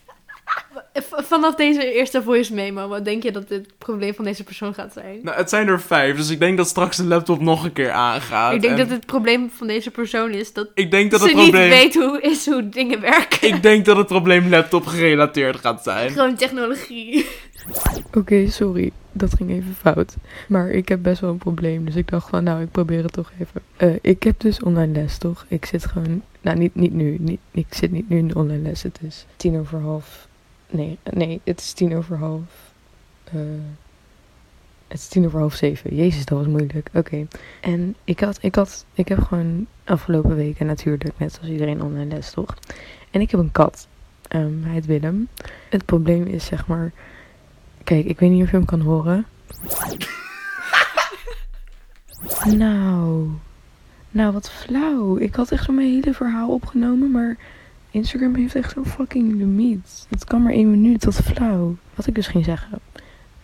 vanaf 1.02 1.54
deze 1.54 1.92
eerste 1.92 2.22
voice 2.22 2.54
memo, 2.54 2.88
wat 2.88 3.04
denk 3.04 3.22
je 3.22 3.32
dat 3.32 3.48
het 3.48 3.72
probleem 3.78 4.14
van 4.14 4.24
deze 4.24 4.44
persoon 4.44 4.74
gaat 4.74 4.92
zijn? 4.92 5.18
Nou, 5.22 5.36
het 5.36 5.48
zijn 5.48 5.68
er 5.68 5.80
vijf, 5.80 6.16
dus 6.16 6.30
ik 6.30 6.38
denk 6.38 6.56
dat 6.56 6.68
straks 6.68 6.96
de 6.96 7.04
laptop 7.04 7.40
nog 7.40 7.64
een 7.64 7.72
keer 7.72 7.90
aangaat. 7.90 8.52
ik 8.52 8.60
denk 8.60 8.72
En 8.72 8.78
dat 8.78 8.90
het 8.90 9.06
probleem 9.06 9.50
van 9.54 9.66
deze 9.66 9.90
persoon 9.90 10.30
is 10.30 10.52
dat 10.52 10.68
Ik 10.74 10.90
denk 10.90 11.10
dat 11.10 11.20
ze 11.20 11.26
het 11.26 11.36
niet 11.36 11.50
probleem... 11.50 11.70
weet 11.70 11.94
hoe, 11.94 12.20
is 12.20 12.46
hoe 12.46 12.68
dingen 12.68 13.00
werken. 13.00 13.48
Ik 13.48 13.62
denk 13.62 13.84
dat 13.84 13.96
het 13.96 14.06
probleem 14.06 14.48
laptop 14.48 14.86
gerelateerd 14.86 15.56
gaat 15.56 15.82
zijn. 15.82 16.10
Gewoon 16.10 16.34
technologie. 16.34 17.26
Oké, 18.14 18.50
sorry. 18.50 18.92
Dat 19.12 19.34
ging 19.34 19.50
even 19.50 19.74
fout. 19.74 20.14
Maar 20.48 20.70
ik 20.70 20.88
heb 20.88 21.02
best 21.02 21.20
wel 21.20 21.30
een 21.30 21.38
probleem. 21.38 21.84
Dus 21.84 21.94
ik 21.94 22.10
dacht 22.10 22.28
van, 22.28 22.44
nou, 22.44 22.62
ik 22.62 22.70
probeer 22.70 23.02
het 23.02 23.12
toch 23.12 23.32
even. 23.40 23.62
Eh, 23.76 23.94
ik 24.00 24.22
heb 24.22 24.40
dus 24.40 24.62
online 24.62 24.92
les, 24.92 25.18
toch? 25.18 25.44
Ik 25.48 25.64
zit 25.64 25.86
gewoon... 25.86 26.22
Nou, 26.40 26.58
niet, 26.58 26.74
niet 26.74 26.92
nu. 26.92 27.16
Niet, 27.20 27.40
ik 27.50 27.66
zit 27.70 27.90
niet 27.90 28.08
nu 28.08 28.18
in 28.18 28.28
de 28.28 28.34
online 28.34 28.62
les. 28.62 28.82
Het 28.82 28.98
is 29.06 29.26
tien 29.36 29.58
over 29.58 29.80
half... 29.80 30.27
Nee, 30.70 30.98
nee, 31.10 31.40
het 31.44 31.60
is 31.60 31.72
tien 31.72 31.96
over 31.96 32.16
half... 32.16 32.72
eh, 33.24 33.34
het 34.88 34.98
is 34.98 35.08
tien 35.08 35.26
over 35.26 35.38
half 35.38 35.54
zeven. 35.54 35.94
Jezus, 35.94 36.24
dat 36.24 36.38
was 36.38 36.46
moeilijk. 36.46 36.88
Oké. 36.94 37.26
En 37.60 37.96
ik 38.04 38.20
had, 38.20 38.38
ik 38.40 38.54
had... 38.54 38.84
Ik 38.94 39.08
heb 39.08 39.18
gewoon 39.22 39.66
afgelopen 39.84 40.36
weken 40.36 40.66
natuurlijk, 40.66 41.18
net 41.18 41.32
zoals 41.32 41.48
iedereen, 41.48 41.82
online 41.82 42.14
les, 42.14 42.30
toch? 42.30 42.56
En 43.10 43.20
ik 43.20 43.30
heb 43.30 43.40
een 43.40 43.52
kat. 43.52 43.88
Ehm, 44.28 44.62
hij 44.62 44.72
heet 44.72 44.86
Willem. 44.86 45.28
Het 45.70 45.84
probleem 45.84 46.26
is, 46.26 46.44
zeg 46.44 46.66
maar... 46.66 46.92
Kijk, 47.84 48.04
ik 48.04 48.20
weet 48.20 48.30
niet 48.30 48.42
of 48.42 48.50
je 48.50 48.56
hem 48.56 48.64
kan 48.66 48.80
horen. 48.80 49.26
Nou, 52.56 53.28
nou 54.10 54.32
wat 54.32 54.50
flauw. 54.50 55.18
Ik 55.18 55.34
had 55.34 55.50
echt 55.52 55.68
mijn 55.68 55.94
hele 55.94 56.14
verhaal 56.14 56.48
opgenomen, 56.48 57.10
maar 57.10 57.36
Instagram 57.90 58.34
heeft 58.34 58.54
echt 58.54 58.72
zo'n 58.72 58.86
fucking 58.86 59.36
limiet. 59.36 60.06
Het 60.08 60.24
kan 60.24 60.42
maar 60.42 60.52
één 60.52 60.70
minuut, 60.70 61.04
wat 61.04 61.14
flauw. 61.14 61.76
Wat 61.94 62.06
ik 62.06 62.14
dus 62.14 62.26
ging 62.26 62.44
zeggen. 62.44 62.78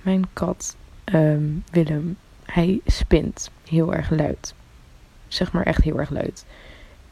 Mijn 0.03 0.25
kat, 0.33 0.77
ehm, 1.05 1.45
Willem, 1.71 2.17
hij 2.45 2.81
spint 2.87 3.51
heel 3.69 3.95
erg 3.95 4.11
luid. 4.11 4.55
Zeg 5.29 5.53
maar 5.53 5.63
echt 5.63 5.83
heel 5.83 5.99
erg 5.99 6.11
luid. 6.11 6.45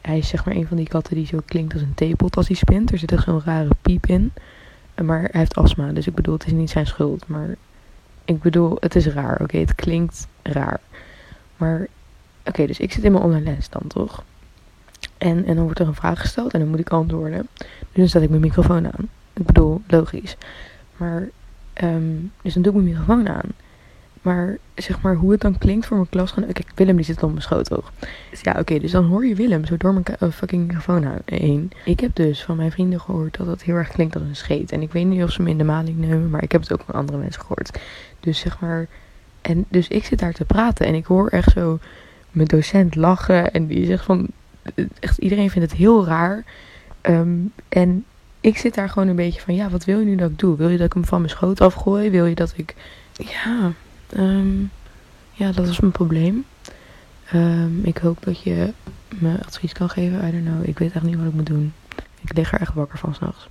Hij 0.01 0.17
is 0.17 0.27
zeg 0.27 0.45
maar 0.45 0.55
een 0.55 0.67
van 0.67 0.77
die 0.77 0.87
katten 0.87 1.15
die 1.15 1.25
zo 1.25 1.39
klinkt 1.45 1.73
als 1.73 1.81
een 1.81 1.93
theepot 1.93 2.37
als 2.37 2.47
hij 2.47 2.55
spint. 2.55 2.91
Er 2.91 2.97
zit 2.97 3.11
echt 3.11 3.23
zo'n 3.23 3.41
rare 3.45 3.75
piep 3.81 4.05
in. 4.05 4.31
Maar 5.03 5.19
hij 5.19 5.39
heeft 5.39 5.55
astma, 5.55 5.91
dus 5.91 6.07
ik 6.07 6.15
bedoel, 6.15 6.33
het 6.33 6.45
is 6.45 6.51
niet 6.51 6.69
zijn 6.69 6.87
schuld. 6.87 7.27
Maar 7.27 7.55
ik 8.25 8.41
bedoel, 8.41 8.77
het 8.79 8.95
is 8.95 9.05
raar, 9.05 9.41
oké? 9.41 9.57
Het 9.57 9.75
klinkt 9.75 10.27
raar. 10.41 10.79
Maar, 11.57 11.87
oké, 12.45 12.65
dus 12.65 12.79
ik 12.79 12.91
zit 12.91 13.03
in 13.03 13.11
mijn 13.11 13.23
online 13.23 13.43
les 13.43 13.69
dan, 13.69 13.87
toch? 13.87 14.23
En, 15.23 15.45
en 15.45 15.55
dan 15.55 15.63
wordt 15.63 15.79
er 15.79 15.87
een 15.87 15.95
vraag 15.95 16.19
gesteld 16.19 16.53
en 16.53 16.59
dan 16.59 16.69
moet 16.69 16.79
ik 16.79 16.89
antwoorden. 16.89 17.47
Dus 17.57 17.67
dan 17.93 18.07
zet 18.07 18.21
ik 18.21 18.29
mijn 18.29 18.41
microfoon 18.41 18.85
aan. 18.85 19.09
Ik 19.33 19.45
bedoel, 19.45 19.81
logisch. 19.87 20.37
Maar, 20.97 21.29
ehm, 21.73 22.15
dus 22.41 22.53
dan 22.53 22.63
doe 22.63 22.71
ik 22.71 22.77
mijn 22.81 22.89
microfoon 22.89 23.29
aan. 23.29 23.49
Maar, 24.21 24.57
zeg 24.75 25.01
maar, 25.01 25.15
hoe 25.15 25.31
het 25.31 25.41
dan 25.41 25.57
klinkt 25.57 25.85
voor 25.85 25.97
mijn 25.97 26.09
klas. 26.09 26.33
Kijk, 26.33 26.71
Willem 26.75 26.95
die 26.95 27.05
zit 27.05 27.23
op 27.23 27.29
mijn 27.29 27.41
schoot? 27.41 27.69
Dus 28.29 28.41
ja, 28.41 28.55
oké, 28.59 28.79
dus 28.79 28.91
dan 28.91 29.05
hoor 29.05 29.25
je 29.25 29.35
Willem 29.35 29.65
zo 29.65 29.77
door 29.77 29.93
mijn 29.93 30.05
eh, 30.05 30.29
fucking 30.29 30.67
microfoon 30.67 31.07
heen. 31.25 31.71
Ik 31.85 31.99
heb 31.99 32.15
dus 32.15 32.43
van 32.43 32.55
mijn 32.55 32.71
vrienden 32.71 32.99
gehoord 32.99 33.37
dat 33.37 33.47
het 33.47 33.63
heel 33.63 33.75
erg 33.75 33.89
klinkt 33.89 34.15
als 34.15 34.23
een 34.23 34.35
scheet. 34.35 34.71
En 34.71 34.81
ik 34.81 34.91
weet 34.91 35.05
niet 35.05 35.23
of 35.23 35.31
ze 35.31 35.41
me 35.41 35.49
in 35.49 35.57
de 35.57 35.63
maling 35.63 35.97
nemen, 35.97 36.29
maar 36.29 36.43
ik 36.43 36.51
heb 36.51 36.61
het 36.61 36.73
ook 36.73 36.83
van 36.85 36.95
andere 36.95 37.17
mensen 37.17 37.41
gehoord. 37.41 37.79
Dus 38.19 38.39
zeg 38.39 38.59
maar, 38.59 38.87
en 39.41 39.65
dus 39.69 39.87
ik 39.87 40.05
zit 40.05 40.19
daar 40.19 40.33
te 40.33 40.45
praten 40.45 40.85
en 40.85 40.95
ik 40.95 41.05
hoor 41.05 41.27
echt 41.27 41.51
zo 41.51 41.79
mijn 42.31 42.47
docent 42.47 42.95
lachen. 42.95 43.51
En 43.51 43.67
die 43.67 43.85
zegt 43.85 44.05
van, 44.05 44.29
echt 44.99 45.17
iedereen 45.17 45.49
vindt 45.49 45.69
het 45.69 45.79
heel 45.79 46.05
raar. 46.05 46.43
Ehm, 47.01 47.37
en 47.69 48.05
ik 48.41 48.57
zit 48.57 48.73
daar 48.73 48.89
gewoon 48.89 49.07
een 49.07 49.15
beetje 49.15 49.41
van, 49.41 49.55
ja, 49.55 49.69
wat 49.69 49.85
wil 49.85 49.99
je 49.99 50.05
nu 50.05 50.15
dat 50.15 50.29
ik 50.29 50.39
doe? 50.39 50.57
Wil 50.57 50.69
je 50.69 50.77
dat 50.77 50.85
ik 50.85 50.93
hem 50.93 51.05
van 51.05 51.17
mijn 51.17 51.31
schoot 51.31 51.61
afgooi? 51.61 52.09
Wil 52.09 52.25
je 52.25 52.35
dat 52.35 52.53
ik... 52.55 52.75
Ja, 53.13 53.71
ehm, 54.09 54.59
ja 55.31 55.51
dat 55.51 55.67
is 55.67 55.79
mijn 55.79 55.91
probleem. 55.91 56.45
Ehm, 57.31 57.83
ik 57.83 57.97
hoop 57.97 58.23
dat 58.23 58.43
je 58.43 58.73
me 59.09 59.37
advies 59.45 59.73
kan 59.73 59.89
geven. 59.89 60.27
I 60.27 60.31
don't 60.31 60.45
know. 60.45 60.67
Ik 60.67 60.79
weet 60.79 60.93
echt 60.93 61.03
niet 61.03 61.17
wat 61.17 61.25
ik 61.25 61.33
moet 61.33 61.45
doen. 61.45 61.73
Ik 62.21 62.33
lig 62.35 62.53
er 62.53 62.61
echt 62.61 62.73
wakker 62.73 62.97
van 62.97 63.15
s'nachts. 63.15 63.47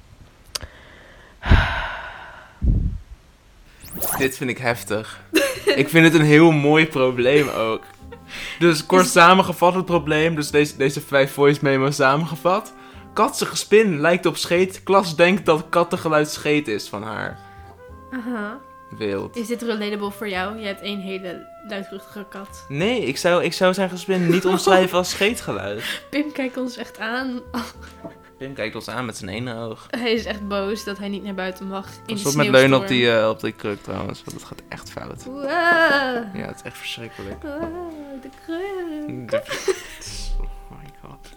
Dit 4.19 4.37
vind 4.37 4.51
ik 4.51 4.59
heftig. 4.59 5.21
ik 5.75 5.89
vind 5.89 6.05
het 6.05 6.15
een 6.15 6.27
heel 6.27 6.51
mooi 6.51 6.87
probleem 6.87 7.49
ook. 7.49 7.83
Dus 8.59 8.87
kort 8.87 9.07
samengevat 9.07 9.75
het 9.75 9.85
probleem. 9.85 10.35
Dus 10.35 10.51
deze, 10.51 10.77
deze 10.77 11.01
vijf 11.01 11.33
voice 11.33 11.61
memo's 11.63 11.97
samengevat. 11.97 12.73
Katse 13.13 13.47
gespin 13.47 14.01
lijkt 14.01 14.27
op 14.27 14.37
scheet. 14.37 14.83
Klas 14.83 15.17
denkt 15.17 15.47
dat 15.47 15.65
kattengeluid 15.69 16.31
scheet 16.31 16.69
is 16.69 16.89
van 16.89 17.03
haar. 17.03 17.39
Aha. 18.13 18.61
Wild. 18.99 19.37
Is 19.37 19.47
dit 19.47 19.63
relatable 19.63 20.11
voor 20.11 20.29
jou? 20.29 20.59
Je 20.59 20.67
hebt 20.67 20.81
één 20.81 21.01
hele 21.01 21.47
luidruchtige 21.69 22.27
kat. 22.29 22.65
Nee, 22.69 23.05
ik 23.05 23.17
zou, 23.17 23.45
ik 23.45 23.53
zou 23.53 23.75
zijn 23.75 23.91
gespin 23.91 24.31
niet 24.31 24.47
omschrijven 24.47 24.99
als 24.99 25.11
scheetgeluid. 25.11 26.03
Pim 26.11 26.33
kijkt 26.33 26.57
ons 26.57 26.77
echt 26.77 26.99
aan. 26.99 27.41
Pim 28.43 28.55
kijkt 28.55 28.75
ons 28.75 28.89
aan 28.89 29.05
met 29.05 29.17
zijn 29.17 29.31
ene 29.31 29.55
oog. 29.57 29.87
Hij 29.91 30.13
is 30.13 30.25
echt 30.25 30.49
boos 30.49 30.85
dat 30.85 30.99
hij 30.99 31.09
niet 31.09 31.23
naar 31.23 31.35
buiten 31.35 31.67
mag. 31.69 31.87
In 32.07 32.15
Pas 32.15 32.23
de 32.23 32.29
op 32.29 32.35
met 32.35 32.49
leunen 32.49 32.79
op 32.79 32.89
die, 32.89 33.17
eh, 33.17 33.29
op 33.29 33.41
die 33.41 33.53
kruk 33.53 33.83
trouwens, 33.83 34.23
want 34.25 34.37
het 34.37 34.47
gaat 34.47 34.63
echt 34.69 34.91
fout. 34.91 35.25
Wow. 35.25 35.45
Ja, 35.45 36.47
het 36.47 36.55
is 36.57 36.63
echt 36.63 36.79
verschrikkelijk. 36.79 37.43
Wow, 37.43 38.23
de 38.23 38.29
kruk. 38.45 39.31
De- 39.31 39.43
Oh 40.41 40.71
my 40.71 40.89
god. 41.03 41.29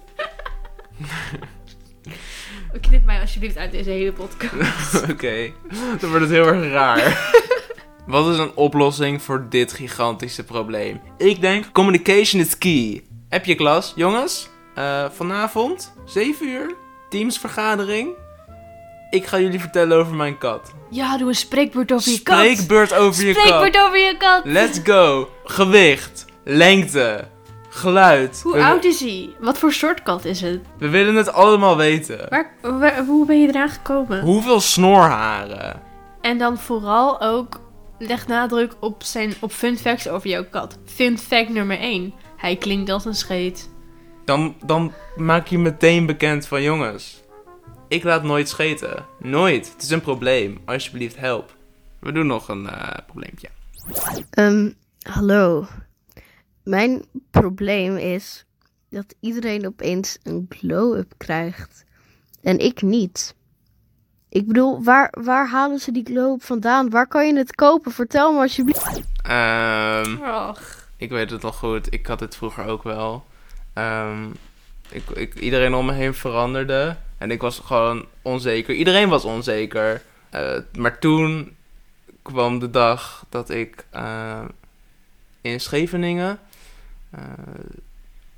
Knip 2.81 3.05
mij 3.05 3.19
alsjeblieft 3.19 3.57
uit 3.57 3.71
deze 3.71 3.89
hele 3.89 4.11
podcast. 4.13 5.01
Oké, 5.11 5.51
dan 5.99 6.09
wordt 6.09 6.23
het 6.23 6.29
heel 6.33 6.47
erg 6.47 6.71
raar. 6.71 7.33
Wat 8.07 8.27
is 8.33 8.37
een 8.37 8.55
oplossing 8.55 9.21
voor 9.21 9.45
dit 9.49 9.73
gigantische 9.73 10.43
probleem? 10.43 11.01
Ik 11.17 11.41
denk, 11.41 11.71
communication 11.71 12.41
is 12.41 12.57
key. 12.57 13.03
Heb 13.29 13.45
je 13.45 13.55
klas? 13.55 13.93
Jongens, 13.95 14.49
eh, 14.75 15.09
vanavond, 15.09 15.93
7 16.05 16.47
uur, 16.47 16.75
teamsvergadering. 17.09 18.09
Ik 19.09 19.25
ga 19.25 19.39
jullie 19.39 19.59
vertellen 19.59 19.97
over 19.97 20.15
mijn 20.15 20.37
kat. 20.37 20.73
Ja, 20.89 21.17
doe 21.17 21.27
een 21.27 21.35
spreekbeurt 21.35 21.91
over 21.93 22.11
je 22.11 22.21
kat. 22.21 22.37
Spreekbeurt 22.37 22.93
over 22.93 23.25
je 23.25 23.33
Spreekbeurt 23.33 23.73
kat. 23.75 23.83
over 23.85 23.97
je 23.99 24.17
kat. 24.17 24.41
Let's 24.45 24.79
go. 24.83 25.29
Gewicht, 25.43 26.25
lengte, 26.43 27.27
geluid. 27.69 28.41
Hoe 28.43 28.53
we, 28.53 28.63
oud 28.63 28.83
is 28.83 28.99
hij? 28.99 29.29
Wat 29.39 29.57
voor 29.57 29.73
soort 29.73 30.03
kat 30.03 30.25
is 30.25 30.41
het? 30.41 30.59
we 30.77 30.89
willen 30.89 31.15
het 31.15 31.33
allemaal 31.33 31.77
weten. 31.77 32.25
Waar, 32.29 32.53
waar- 32.61 33.05
hoe 33.05 33.25
ben 33.25 33.41
je 33.41 33.47
eraan 33.47 33.69
gekomen? 33.69 34.21
Hoeveel 34.21 34.59
snorharen? 34.59 35.81
En 36.21 36.37
dan 36.37 36.57
vooral 36.57 37.21
ook 37.21 37.59
leg 37.99 38.27
nadruk 38.27 38.73
op, 38.79 39.03
zijn, 39.03 39.33
op 39.39 39.51
fun 39.51 39.77
facts 39.77 40.07
over 40.07 40.29
jouw 40.29 40.45
kat. 40.51 40.77
Fun 40.85 41.17
fact 41.17 41.49
nummer 41.49 41.79
1. 41.79 42.13
Hij 42.37 42.55
klinkt 42.55 42.89
als 42.89 43.05
een 43.05 43.15
scheet. 43.15 43.69
Dan, 44.25 44.55
dan 44.65 44.93
maak 45.15 45.47
je 45.47 45.57
meteen 45.57 46.05
bekend 46.05 46.47
van 46.47 46.61
jongens. 46.61 47.23
Ik 47.87 48.03
laat 48.03 48.23
nooit 48.23 48.49
scheten. 48.49 49.05
Nooit. 49.19 49.71
Het 49.73 49.81
is 49.81 49.89
een 49.89 50.01
probleem. 50.01 50.57
Alsjeblieft, 50.65 51.17
help. 51.17 51.55
We 51.99 52.11
doen 52.11 52.27
nog 52.27 52.47
een 52.49 52.69
eh, 52.69 53.05
probleempje. 53.05 53.49
Ehm, 54.29 54.71
hallo. 55.01 55.67
Mijn 56.63 57.05
probleem 57.31 57.97
is 57.97 58.45
dat 58.89 59.15
iedereen 59.19 59.65
opeens 59.67 60.17
een 60.23 60.45
glow-up 60.49 61.13
krijgt. 61.17 61.85
En 62.41 62.59
ik 62.59 62.81
niet. 62.81 63.35
Ik 64.29 64.47
bedoel, 64.47 64.83
waar, 64.83 65.13
waar 65.21 65.49
halen 65.49 65.79
ze 65.79 65.91
die 65.91 66.05
glow-up 66.05 66.43
vandaan? 66.43 66.89
Waar 66.89 67.07
kan 67.07 67.27
je 67.27 67.37
het 67.37 67.55
kopen? 67.55 67.91
Vertel 67.91 68.33
me 68.33 68.39
alsjeblieft. 68.39 69.01
Ehm, 69.23 70.17
Och. 70.21 70.87
ik 70.97 71.09
weet 71.09 71.29
het 71.31 71.41
nog 71.41 71.55
goed. 71.57 71.93
Ik 71.93 72.07
had 72.07 72.19
dit 72.19 72.35
vroeger 72.35 72.65
ook 72.65 72.83
wel. 72.83 73.25
Ehm, 73.75 74.29
ik, 74.89 75.09
ik, 75.09 75.35
iedereen 75.35 75.73
om 75.73 75.85
me 75.85 75.93
heen 75.93 76.13
veranderde. 76.13 76.95
En 77.17 77.31
ik 77.31 77.41
was 77.41 77.59
gewoon 77.59 78.05
onzeker. 78.21 78.75
Iedereen 78.75 79.09
was 79.09 79.23
onzeker. 79.23 80.01
Eh, 80.29 80.57
maar 80.77 80.99
toen 80.99 81.55
kwam 82.21 82.59
de 82.59 82.69
dag 82.69 83.25
dat 83.29 83.49
ik 83.49 83.85
eh, 83.89 84.45
in 85.41 85.59
Scheveningen 85.59 86.39
eh, 87.09 87.21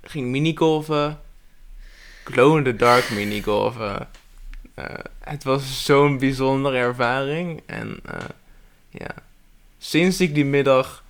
ging 0.02 0.28
minigolfen. 0.28 1.20
Glow 2.24 2.58
in 2.58 2.64
the 2.64 2.76
dark 2.76 3.10
minigolfen. 3.10 4.08
Eh 4.74 4.86
het 5.20 5.44
was 5.44 5.86
zo'n 5.86 6.18
bijzondere 6.18 6.78
ervaring. 6.78 7.62
En 7.66 8.00
ja, 8.90 9.16
sinds 9.78 10.22
ik 10.22 10.34
die 10.34 10.46
middag 10.46 11.04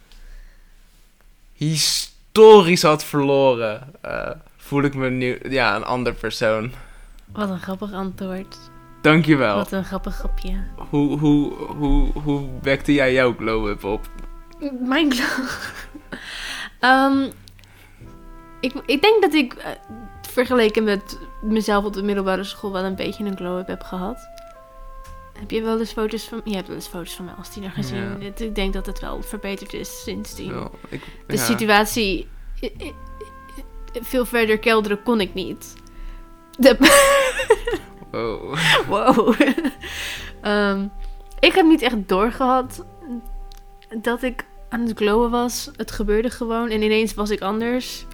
historisch 1.53 2.16
had 2.81 3.03
verloren, 3.03 3.93
eh, 4.01 4.29
voel 4.57 4.83
ik 4.83 4.95
me 4.95 5.09
nu 5.09 5.39
ja, 5.49 5.75
een 5.75 5.83
ander 5.83 6.13
persoon. 6.13 6.71
Wat 7.31 7.49
een 7.49 7.59
grappig 7.59 7.93
antwoord. 7.93 8.57
Dankjewel. 9.01 9.55
Wat 9.55 9.71
een 9.71 9.85
grappig 9.85 10.15
grapje. 10.15 10.63
Hoe, 10.89 11.19
hoe, 11.19 11.53
hoe, 11.53 12.11
hoe 12.11 12.49
wekte 12.61 12.93
jij 12.93 13.13
jouw 13.13 13.35
glow-up 13.35 13.83
op? 13.83 14.09
Mijn 14.79 15.13
glow. 15.13 15.47
Ehm, 16.79 17.29
ik, 18.59 18.73
ik 18.85 19.01
denk 19.01 19.21
dat 19.21 19.33
ik 19.33 19.53
eh, 19.53 19.71
vergeleken 20.21 20.83
met 20.83 21.19
mezelf 21.41 21.85
op 21.85 21.93
de 21.93 22.03
middelbare 22.03 22.43
school 22.43 22.71
wel 22.71 22.83
een 22.83 22.95
beetje 22.95 23.25
een 23.25 23.37
glow-up 23.37 23.67
heb 23.67 23.83
gehad. 23.83 24.17
Heb 25.39 25.51
je 25.51 25.61
wel 25.61 25.79
eens 25.79 25.91
foto's 25.91 26.23
van... 26.23 26.41
Je 26.43 26.55
hebt 26.55 26.67
wel 26.67 26.75
eens 26.75 26.87
foto's 26.87 27.15
van 27.15 27.25
mij 27.25 27.33
als 27.33 27.49
tiener 27.49 27.71
gezien. 27.71 28.01
Ja. 28.01 28.17
Het- 28.25 28.41
Ik 28.41 28.55
denk 28.55 28.73
dat 28.73 28.85
het 28.85 28.99
wel 28.99 29.21
verbeterd 29.21 29.73
is 29.73 30.03
sindsdien. 30.03 30.53
Wel, 30.53 30.71
ik, 30.89 31.01
De 31.27 31.35
ja. 31.35 31.43
situatie... 31.43 32.27
Veel 34.01 34.25
verder 34.25 34.59
kelderen 34.59 35.03
kon 35.03 35.21
ik 35.21 35.33
niet. 35.33 35.73
De, 36.57 36.75
Wow. 38.11 38.57
wow. 38.87 39.33
Ehm, 40.41 40.87
ik 41.39 41.53
heb 41.53 41.65
niet 41.65 41.81
echt 41.81 42.07
doorgehad 42.07 42.85
dat 44.01 44.23
ik 44.23 44.45
aan 44.69 44.81
het 44.81 44.97
glowen 44.97 45.29
was. 45.29 45.69
Het 45.75 45.91
gebeurde 45.91 46.29
gewoon 46.29 46.69
en 46.69 46.81
ineens 46.81 47.13
was 47.13 47.29
ik 47.29 47.41
anders. 47.41 48.05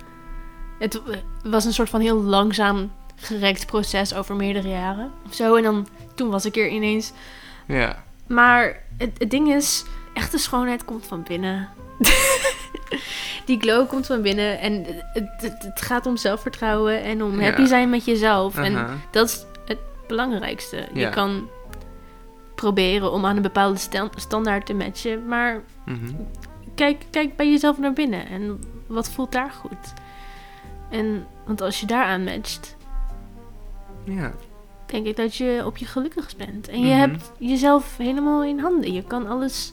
Het 0.79 1.01
was 1.43 1.65
een 1.65 1.73
soort 1.73 1.89
van 1.89 2.01
heel 2.01 2.21
langzaam 2.21 2.91
gerekt 3.15 3.65
proces 3.65 4.13
over 4.13 4.35
meerdere 4.35 4.67
jaren. 4.69 5.11
Of 5.25 5.33
zo, 5.33 5.55
en 5.55 5.63
dan 5.63 5.87
toen 6.15 6.29
was 6.29 6.45
ik 6.45 6.55
er 6.55 6.67
ineens. 6.67 7.11
Ja. 7.67 8.03
Maar 8.27 8.81
het, 8.97 9.11
het 9.17 9.29
ding 9.31 9.53
is, 9.53 9.83
echte 10.13 10.37
schoonheid 10.37 10.85
komt 10.85 11.05
van 11.07 11.23
binnen. 11.23 11.69
Die 13.45 13.59
glow 13.59 13.87
komt 13.87 14.05
van 14.05 14.21
binnen 14.21 14.59
en 14.59 14.85
het, 15.13 15.31
het, 15.41 15.55
het 15.63 15.81
gaat 15.81 16.05
om 16.05 16.17
zelfvertrouwen 16.17 17.01
en 17.03 17.23
om 17.23 17.39
Ja. 17.39 17.45
happy 17.49 17.65
zijn 17.65 17.89
met 17.89 18.05
jezelf. 18.05 18.57
En 18.57 18.75
Aha. 18.75 18.93
dat 19.11 19.27
is 19.29 19.45
het 19.65 19.77
belangrijkste. 20.07 20.77
Ja. 20.77 20.99
Je 20.99 21.09
kan 21.09 21.49
proberen 22.55 23.11
om 23.11 23.25
aan 23.25 23.35
een 23.35 23.41
bepaalde 23.41 23.77
stan- 23.79 24.11
standaard 24.15 24.65
te 24.65 24.73
matchen, 24.73 25.25
maar 25.27 25.61
Mhm. 25.85 26.11
kijk, 26.75 27.03
kijk 27.11 27.35
bij 27.35 27.49
jezelf 27.49 27.77
naar 27.79 27.93
binnen 27.93 28.27
en 28.27 28.63
wat 28.87 29.09
voelt 29.09 29.31
daar 29.31 29.51
goed. 29.51 29.93
En 30.89 31.25
want 31.45 31.61
als 31.61 31.79
je 31.79 31.85
daaraan 31.85 32.23
matcht, 32.23 32.75
Ja. 34.03 34.31
Denk 34.93 35.05
ik 35.05 35.15
dat 35.15 35.35
je 35.35 35.61
op 35.65 35.77
je 35.77 35.85
gelukkigst 35.85 36.37
bent. 36.37 36.67
En 36.67 36.79
je 36.79 36.85
Mhm. 36.95 36.97
hebt 36.99 37.31
jezelf 37.39 37.97
helemaal 37.97 38.43
in 38.43 38.59
handen. 38.59 38.93
Je 38.93 39.03
kan 39.03 39.27
alles, 39.27 39.71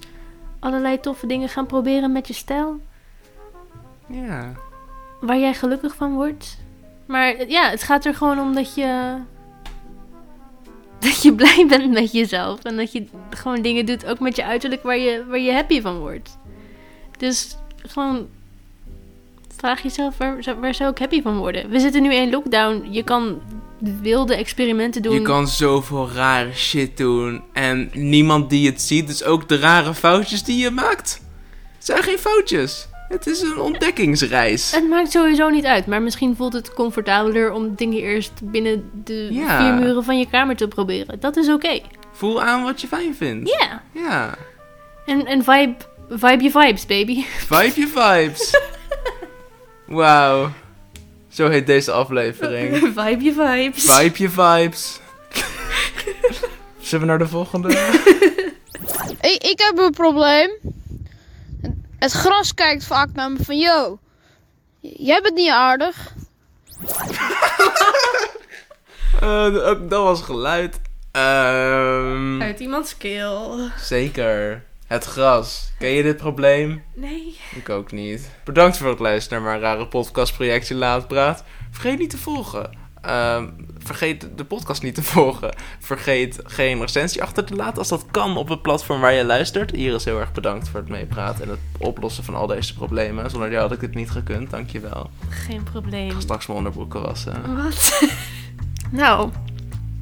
allerlei 0.59 1.01
toffe 1.01 1.27
dingen 1.27 1.49
gaan 1.49 1.67
proberen 1.67 2.13
met 2.13 2.27
je 2.29 2.35
stijl. 2.35 2.81
Ja. 4.09 4.53
Waar 5.21 5.39
jij 5.39 5.55
gelukkig 5.55 5.95
van 5.95 6.15
wordt. 6.15 6.59
Maar 7.07 7.49
ja, 7.49 7.71
het 7.71 7.83
gaat 7.83 8.05
er 8.05 8.15
gewoon 8.15 8.41
om 8.41 8.55
dat 8.55 8.75
je. 8.75 9.15
Dat 10.99 11.23
je 11.23 11.35
blij 11.35 11.67
bent 11.69 11.91
met 11.93 12.13
jezelf. 12.13 12.63
En 12.65 12.77
dat 12.77 12.93
je 12.93 13.07
gewoon 13.31 13.63
dingen 13.63 13.87
doet, 13.87 14.07
ook 14.07 14.19
met 14.21 14.37
je 14.37 14.45
uiterlijk, 14.45 14.83
waar 14.83 14.97
je, 14.99 15.25
waar 15.29 15.39
je 15.39 15.53
happy 15.53 15.81
van 15.81 15.99
wordt. 15.99 16.39
Dus 17.19 17.57
gewoon. 17.77 18.29
Vraag 19.61 19.83
jezelf, 19.83 20.17
waar, 20.17 20.43
zou- 20.43 20.57
waar 20.61 20.75
zou 20.75 20.91
ik 20.91 20.99
happy 20.99 21.23
van 21.23 21.37
worden? 21.39 21.71
We 21.71 21.79
zitten 21.81 22.03
nu 22.03 22.15
in 22.15 22.31
lockdown. 22.31 22.87
Je 22.91 23.03
kan 23.03 23.41
wilde 24.03 24.35
experimenten 24.35 25.03
doen. 25.03 25.15
Je 25.15 25.23
kan 25.23 25.49
zoveel 25.49 26.11
rare 26.15 26.53
shit 26.55 26.97
doen. 26.97 27.43
En 27.53 27.91
niemand 27.93 28.51
die 28.51 28.67
het 28.71 28.83
ziet. 28.83 29.07
Dus 29.07 29.25
ook 29.25 29.49
de 29.49 29.57
rare 29.59 29.95
foutjes 29.95 30.43
die 30.43 30.59
je 30.59 30.71
maakt. 30.71 31.21
Het 31.77 31.85
zijn 31.85 32.03
geen 32.03 32.19
foutjes. 32.19 32.89
Het 33.09 33.27
is 33.27 33.41
een 33.43 33.59
ontdekkingsreis. 33.61 34.71
Het 34.73 34.89
maakt 34.89 35.11
sowieso 35.11 35.49
niet 35.49 35.65
uit, 35.65 35.87
maar 35.87 36.03
misschien 36.03 36.37
voelt 36.37 36.53
het 36.53 36.75
comfortabeler 36.75 37.53
om 37.53 37.75
dingen 37.75 37.99
eerst 37.99 38.33
binnen 38.43 38.91
de 39.05 39.29
Ja. 39.31 39.61
vier 39.61 39.75
muren 39.87 40.05
van 40.05 40.19
je 40.19 40.27
kamer 40.31 40.57
te 40.57 40.69
proberen. 40.69 41.21
Dat 41.21 41.37
is 41.37 41.49
oké. 41.49 41.81
Voel 42.13 42.43
aan 42.43 42.63
wat 42.63 42.81
je 42.81 42.87
fijn 42.87 43.15
vindt. 43.15 43.49
Ja. 43.61 43.83
Ja. 44.03 44.35
En, 45.07 45.27
en 45.27 45.45
vibe, 45.45 45.75
vibe 46.09 46.43
je 46.43 46.51
vibes, 46.51 46.87
baby. 46.87 47.25
Vibe 47.25 47.81
je 47.81 47.87
vibes. 47.95 48.51
Wauw. 49.91 50.51
Zo 51.29 51.49
heet 51.49 51.67
deze 51.67 51.93
aflevering. 51.93 52.77
vibe 52.99 53.25
je 53.25 53.33
vibes. 53.33 53.85
Vibe 53.85 54.15
je 54.23 54.29
vibes. 54.31 55.01
Zullen 56.81 57.01
we 57.07 57.11
naar 57.11 57.19
de 57.19 57.29
volgende? 57.29 57.69
Ik, 59.21 59.43
ik 59.43 59.59
heb 59.61 59.79
een 59.79 59.91
probleem. 59.91 60.51
Het 61.99 62.13
gras 62.13 62.55
kijkt 62.55 62.85
vaak 62.85 63.09
naar 63.13 63.31
me 63.31 63.39
van, 63.45 63.59
yo, 63.59 63.99
jij 64.81 65.21
bent 65.23 65.35
niet 65.35 65.51
aardig. 65.51 66.13
Ook 69.71 69.91
dat 69.91 70.03
was 70.03 70.23
geluid. 70.23 70.81
Ehm, 71.13 72.43
Uit 72.43 72.61
iemands 72.61 72.97
keel. 72.97 73.59
zeker. 73.79 74.65
Het 74.91 75.05
gras. 75.05 75.73
Ken 75.79 75.89
je 75.89 76.03
dit 76.03 76.17
probleem? 76.17 76.83
Nee. 76.95 77.37
Ik 77.55 77.69
ook 77.69 77.93
niet. 77.93 78.31
Bedankt 78.45 78.77
voor 78.77 78.89
het 78.89 78.99
luisteren 78.99 79.43
naar 79.43 79.51
mijn 79.51 79.63
rare 79.63 79.87
podcastprojectje 79.87 80.75
Laat 80.75 81.09
Praat. 81.09 81.45
Vergeet 81.71 81.99
niet 81.99 82.11
te 82.11 82.19
volgen. 82.19 82.71
Ehm, 83.01 83.49
vergeet 83.79 84.29
de 84.37 84.45
podcast 84.45 84.83
niet 84.83 84.95
te 84.95 85.03
volgen. 85.03 85.55
Vergeet 85.79 86.41
geen 86.45 86.81
recensie 86.81 87.23
achter 87.23 87.45
te 87.45 87.57
laten 87.57 87.79
als 87.79 87.89
dat 87.89 88.07
kan 88.11 88.37
op 88.37 88.49
het 88.49 88.63
platform 88.63 89.01
waar 89.01 89.13
je 89.13 89.25
luistert. 89.25 89.73
Iris, 89.73 90.05
heel 90.05 90.21
erg 90.21 90.33
bedankt 90.33 90.69
voor 90.69 90.81
het 90.81 90.89
meepraten 90.89 91.45
en 91.45 91.51
het 91.51 91.61
oplossen 91.79 92.25
van 92.25 92.35
al 92.35 92.47
deze 92.47 92.75
problemen. 92.75 93.31
Zonder 93.31 93.51
jou 93.51 93.63
had 93.63 93.73
ik 93.73 93.81
dit 93.81 93.95
niet 93.95 94.11
gekund, 94.11 94.51
dankjewel. 94.51 95.11
Geen 95.29 95.63
probleem. 95.63 96.07
Ik 96.07 96.13
ga 96.13 96.21
straks 96.21 96.47
mijn 96.47 96.59
onderbroeken 96.59 97.03
wassen. 97.03 97.57
Wat? 97.57 98.09
nou, 98.91 99.31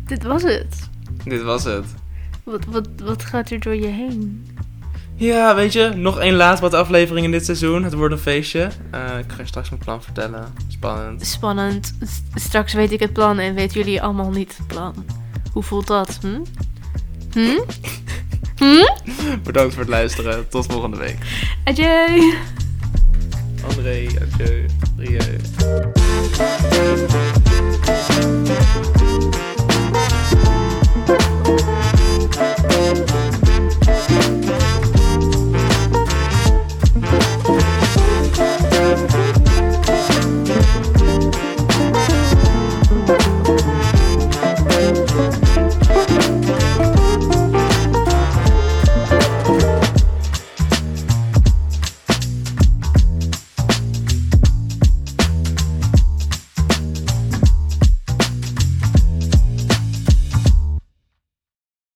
dit 0.06 0.22
was 0.22 0.42
het. 0.42 0.88
Dit 1.24 1.42
was 1.42 1.64
het. 1.64 1.86
Wat, 2.44 2.64
wat, 2.64 2.88
wat 3.02 3.24
gaat 3.24 3.50
er 3.50 3.60
door 3.60 3.76
je 3.76 3.86
heen? 3.86 4.46
Ja, 5.18 5.54
weet 5.54 5.72
je, 5.72 5.88
nog 5.96 6.18
één 6.18 6.34
laatste 6.34 6.76
aflevering 6.76 7.26
in 7.26 7.32
dit 7.32 7.44
seizoen. 7.44 7.84
Het 7.84 7.94
wordt 7.94 8.14
een 8.14 8.20
feestje. 8.20 8.68
Eh, 8.90 9.18
ik 9.18 9.32
ga 9.32 9.36
je 9.38 9.46
straks 9.46 9.70
mijn 9.70 9.82
plan 9.82 10.02
vertellen. 10.02 10.54
Spannend. 10.68 11.26
Spannend. 11.26 11.94
Straks 12.34 12.72
weet 12.72 12.92
ik 12.92 13.00
het 13.00 13.12
plan 13.12 13.38
en 13.38 13.54
weten 13.54 13.80
jullie 13.80 14.02
allemaal 14.02 14.30
niet 14.30 14.56
het 14.56 14.66
plan. 14.66 15.04
Hoe 15.52 15.62
voelt 15.62 15.86
dat? 15.86 16.18
Hm? 16.20 16.40
Hm? 17.32 17.58
Hm? 18.58 18.84
Bedankt 19.42 19.74
voor 19.74 19.82
het 19.82 19.90
luisteren. 19.90 20.48
Tot 20.48 20.66
volgende 20.66 20.96
week. 20.96 21.16
Adieu. 21.64 22.34
André, 23.64 24.06
adieu. 24.20 24.66
Rieu. 24.96 25.40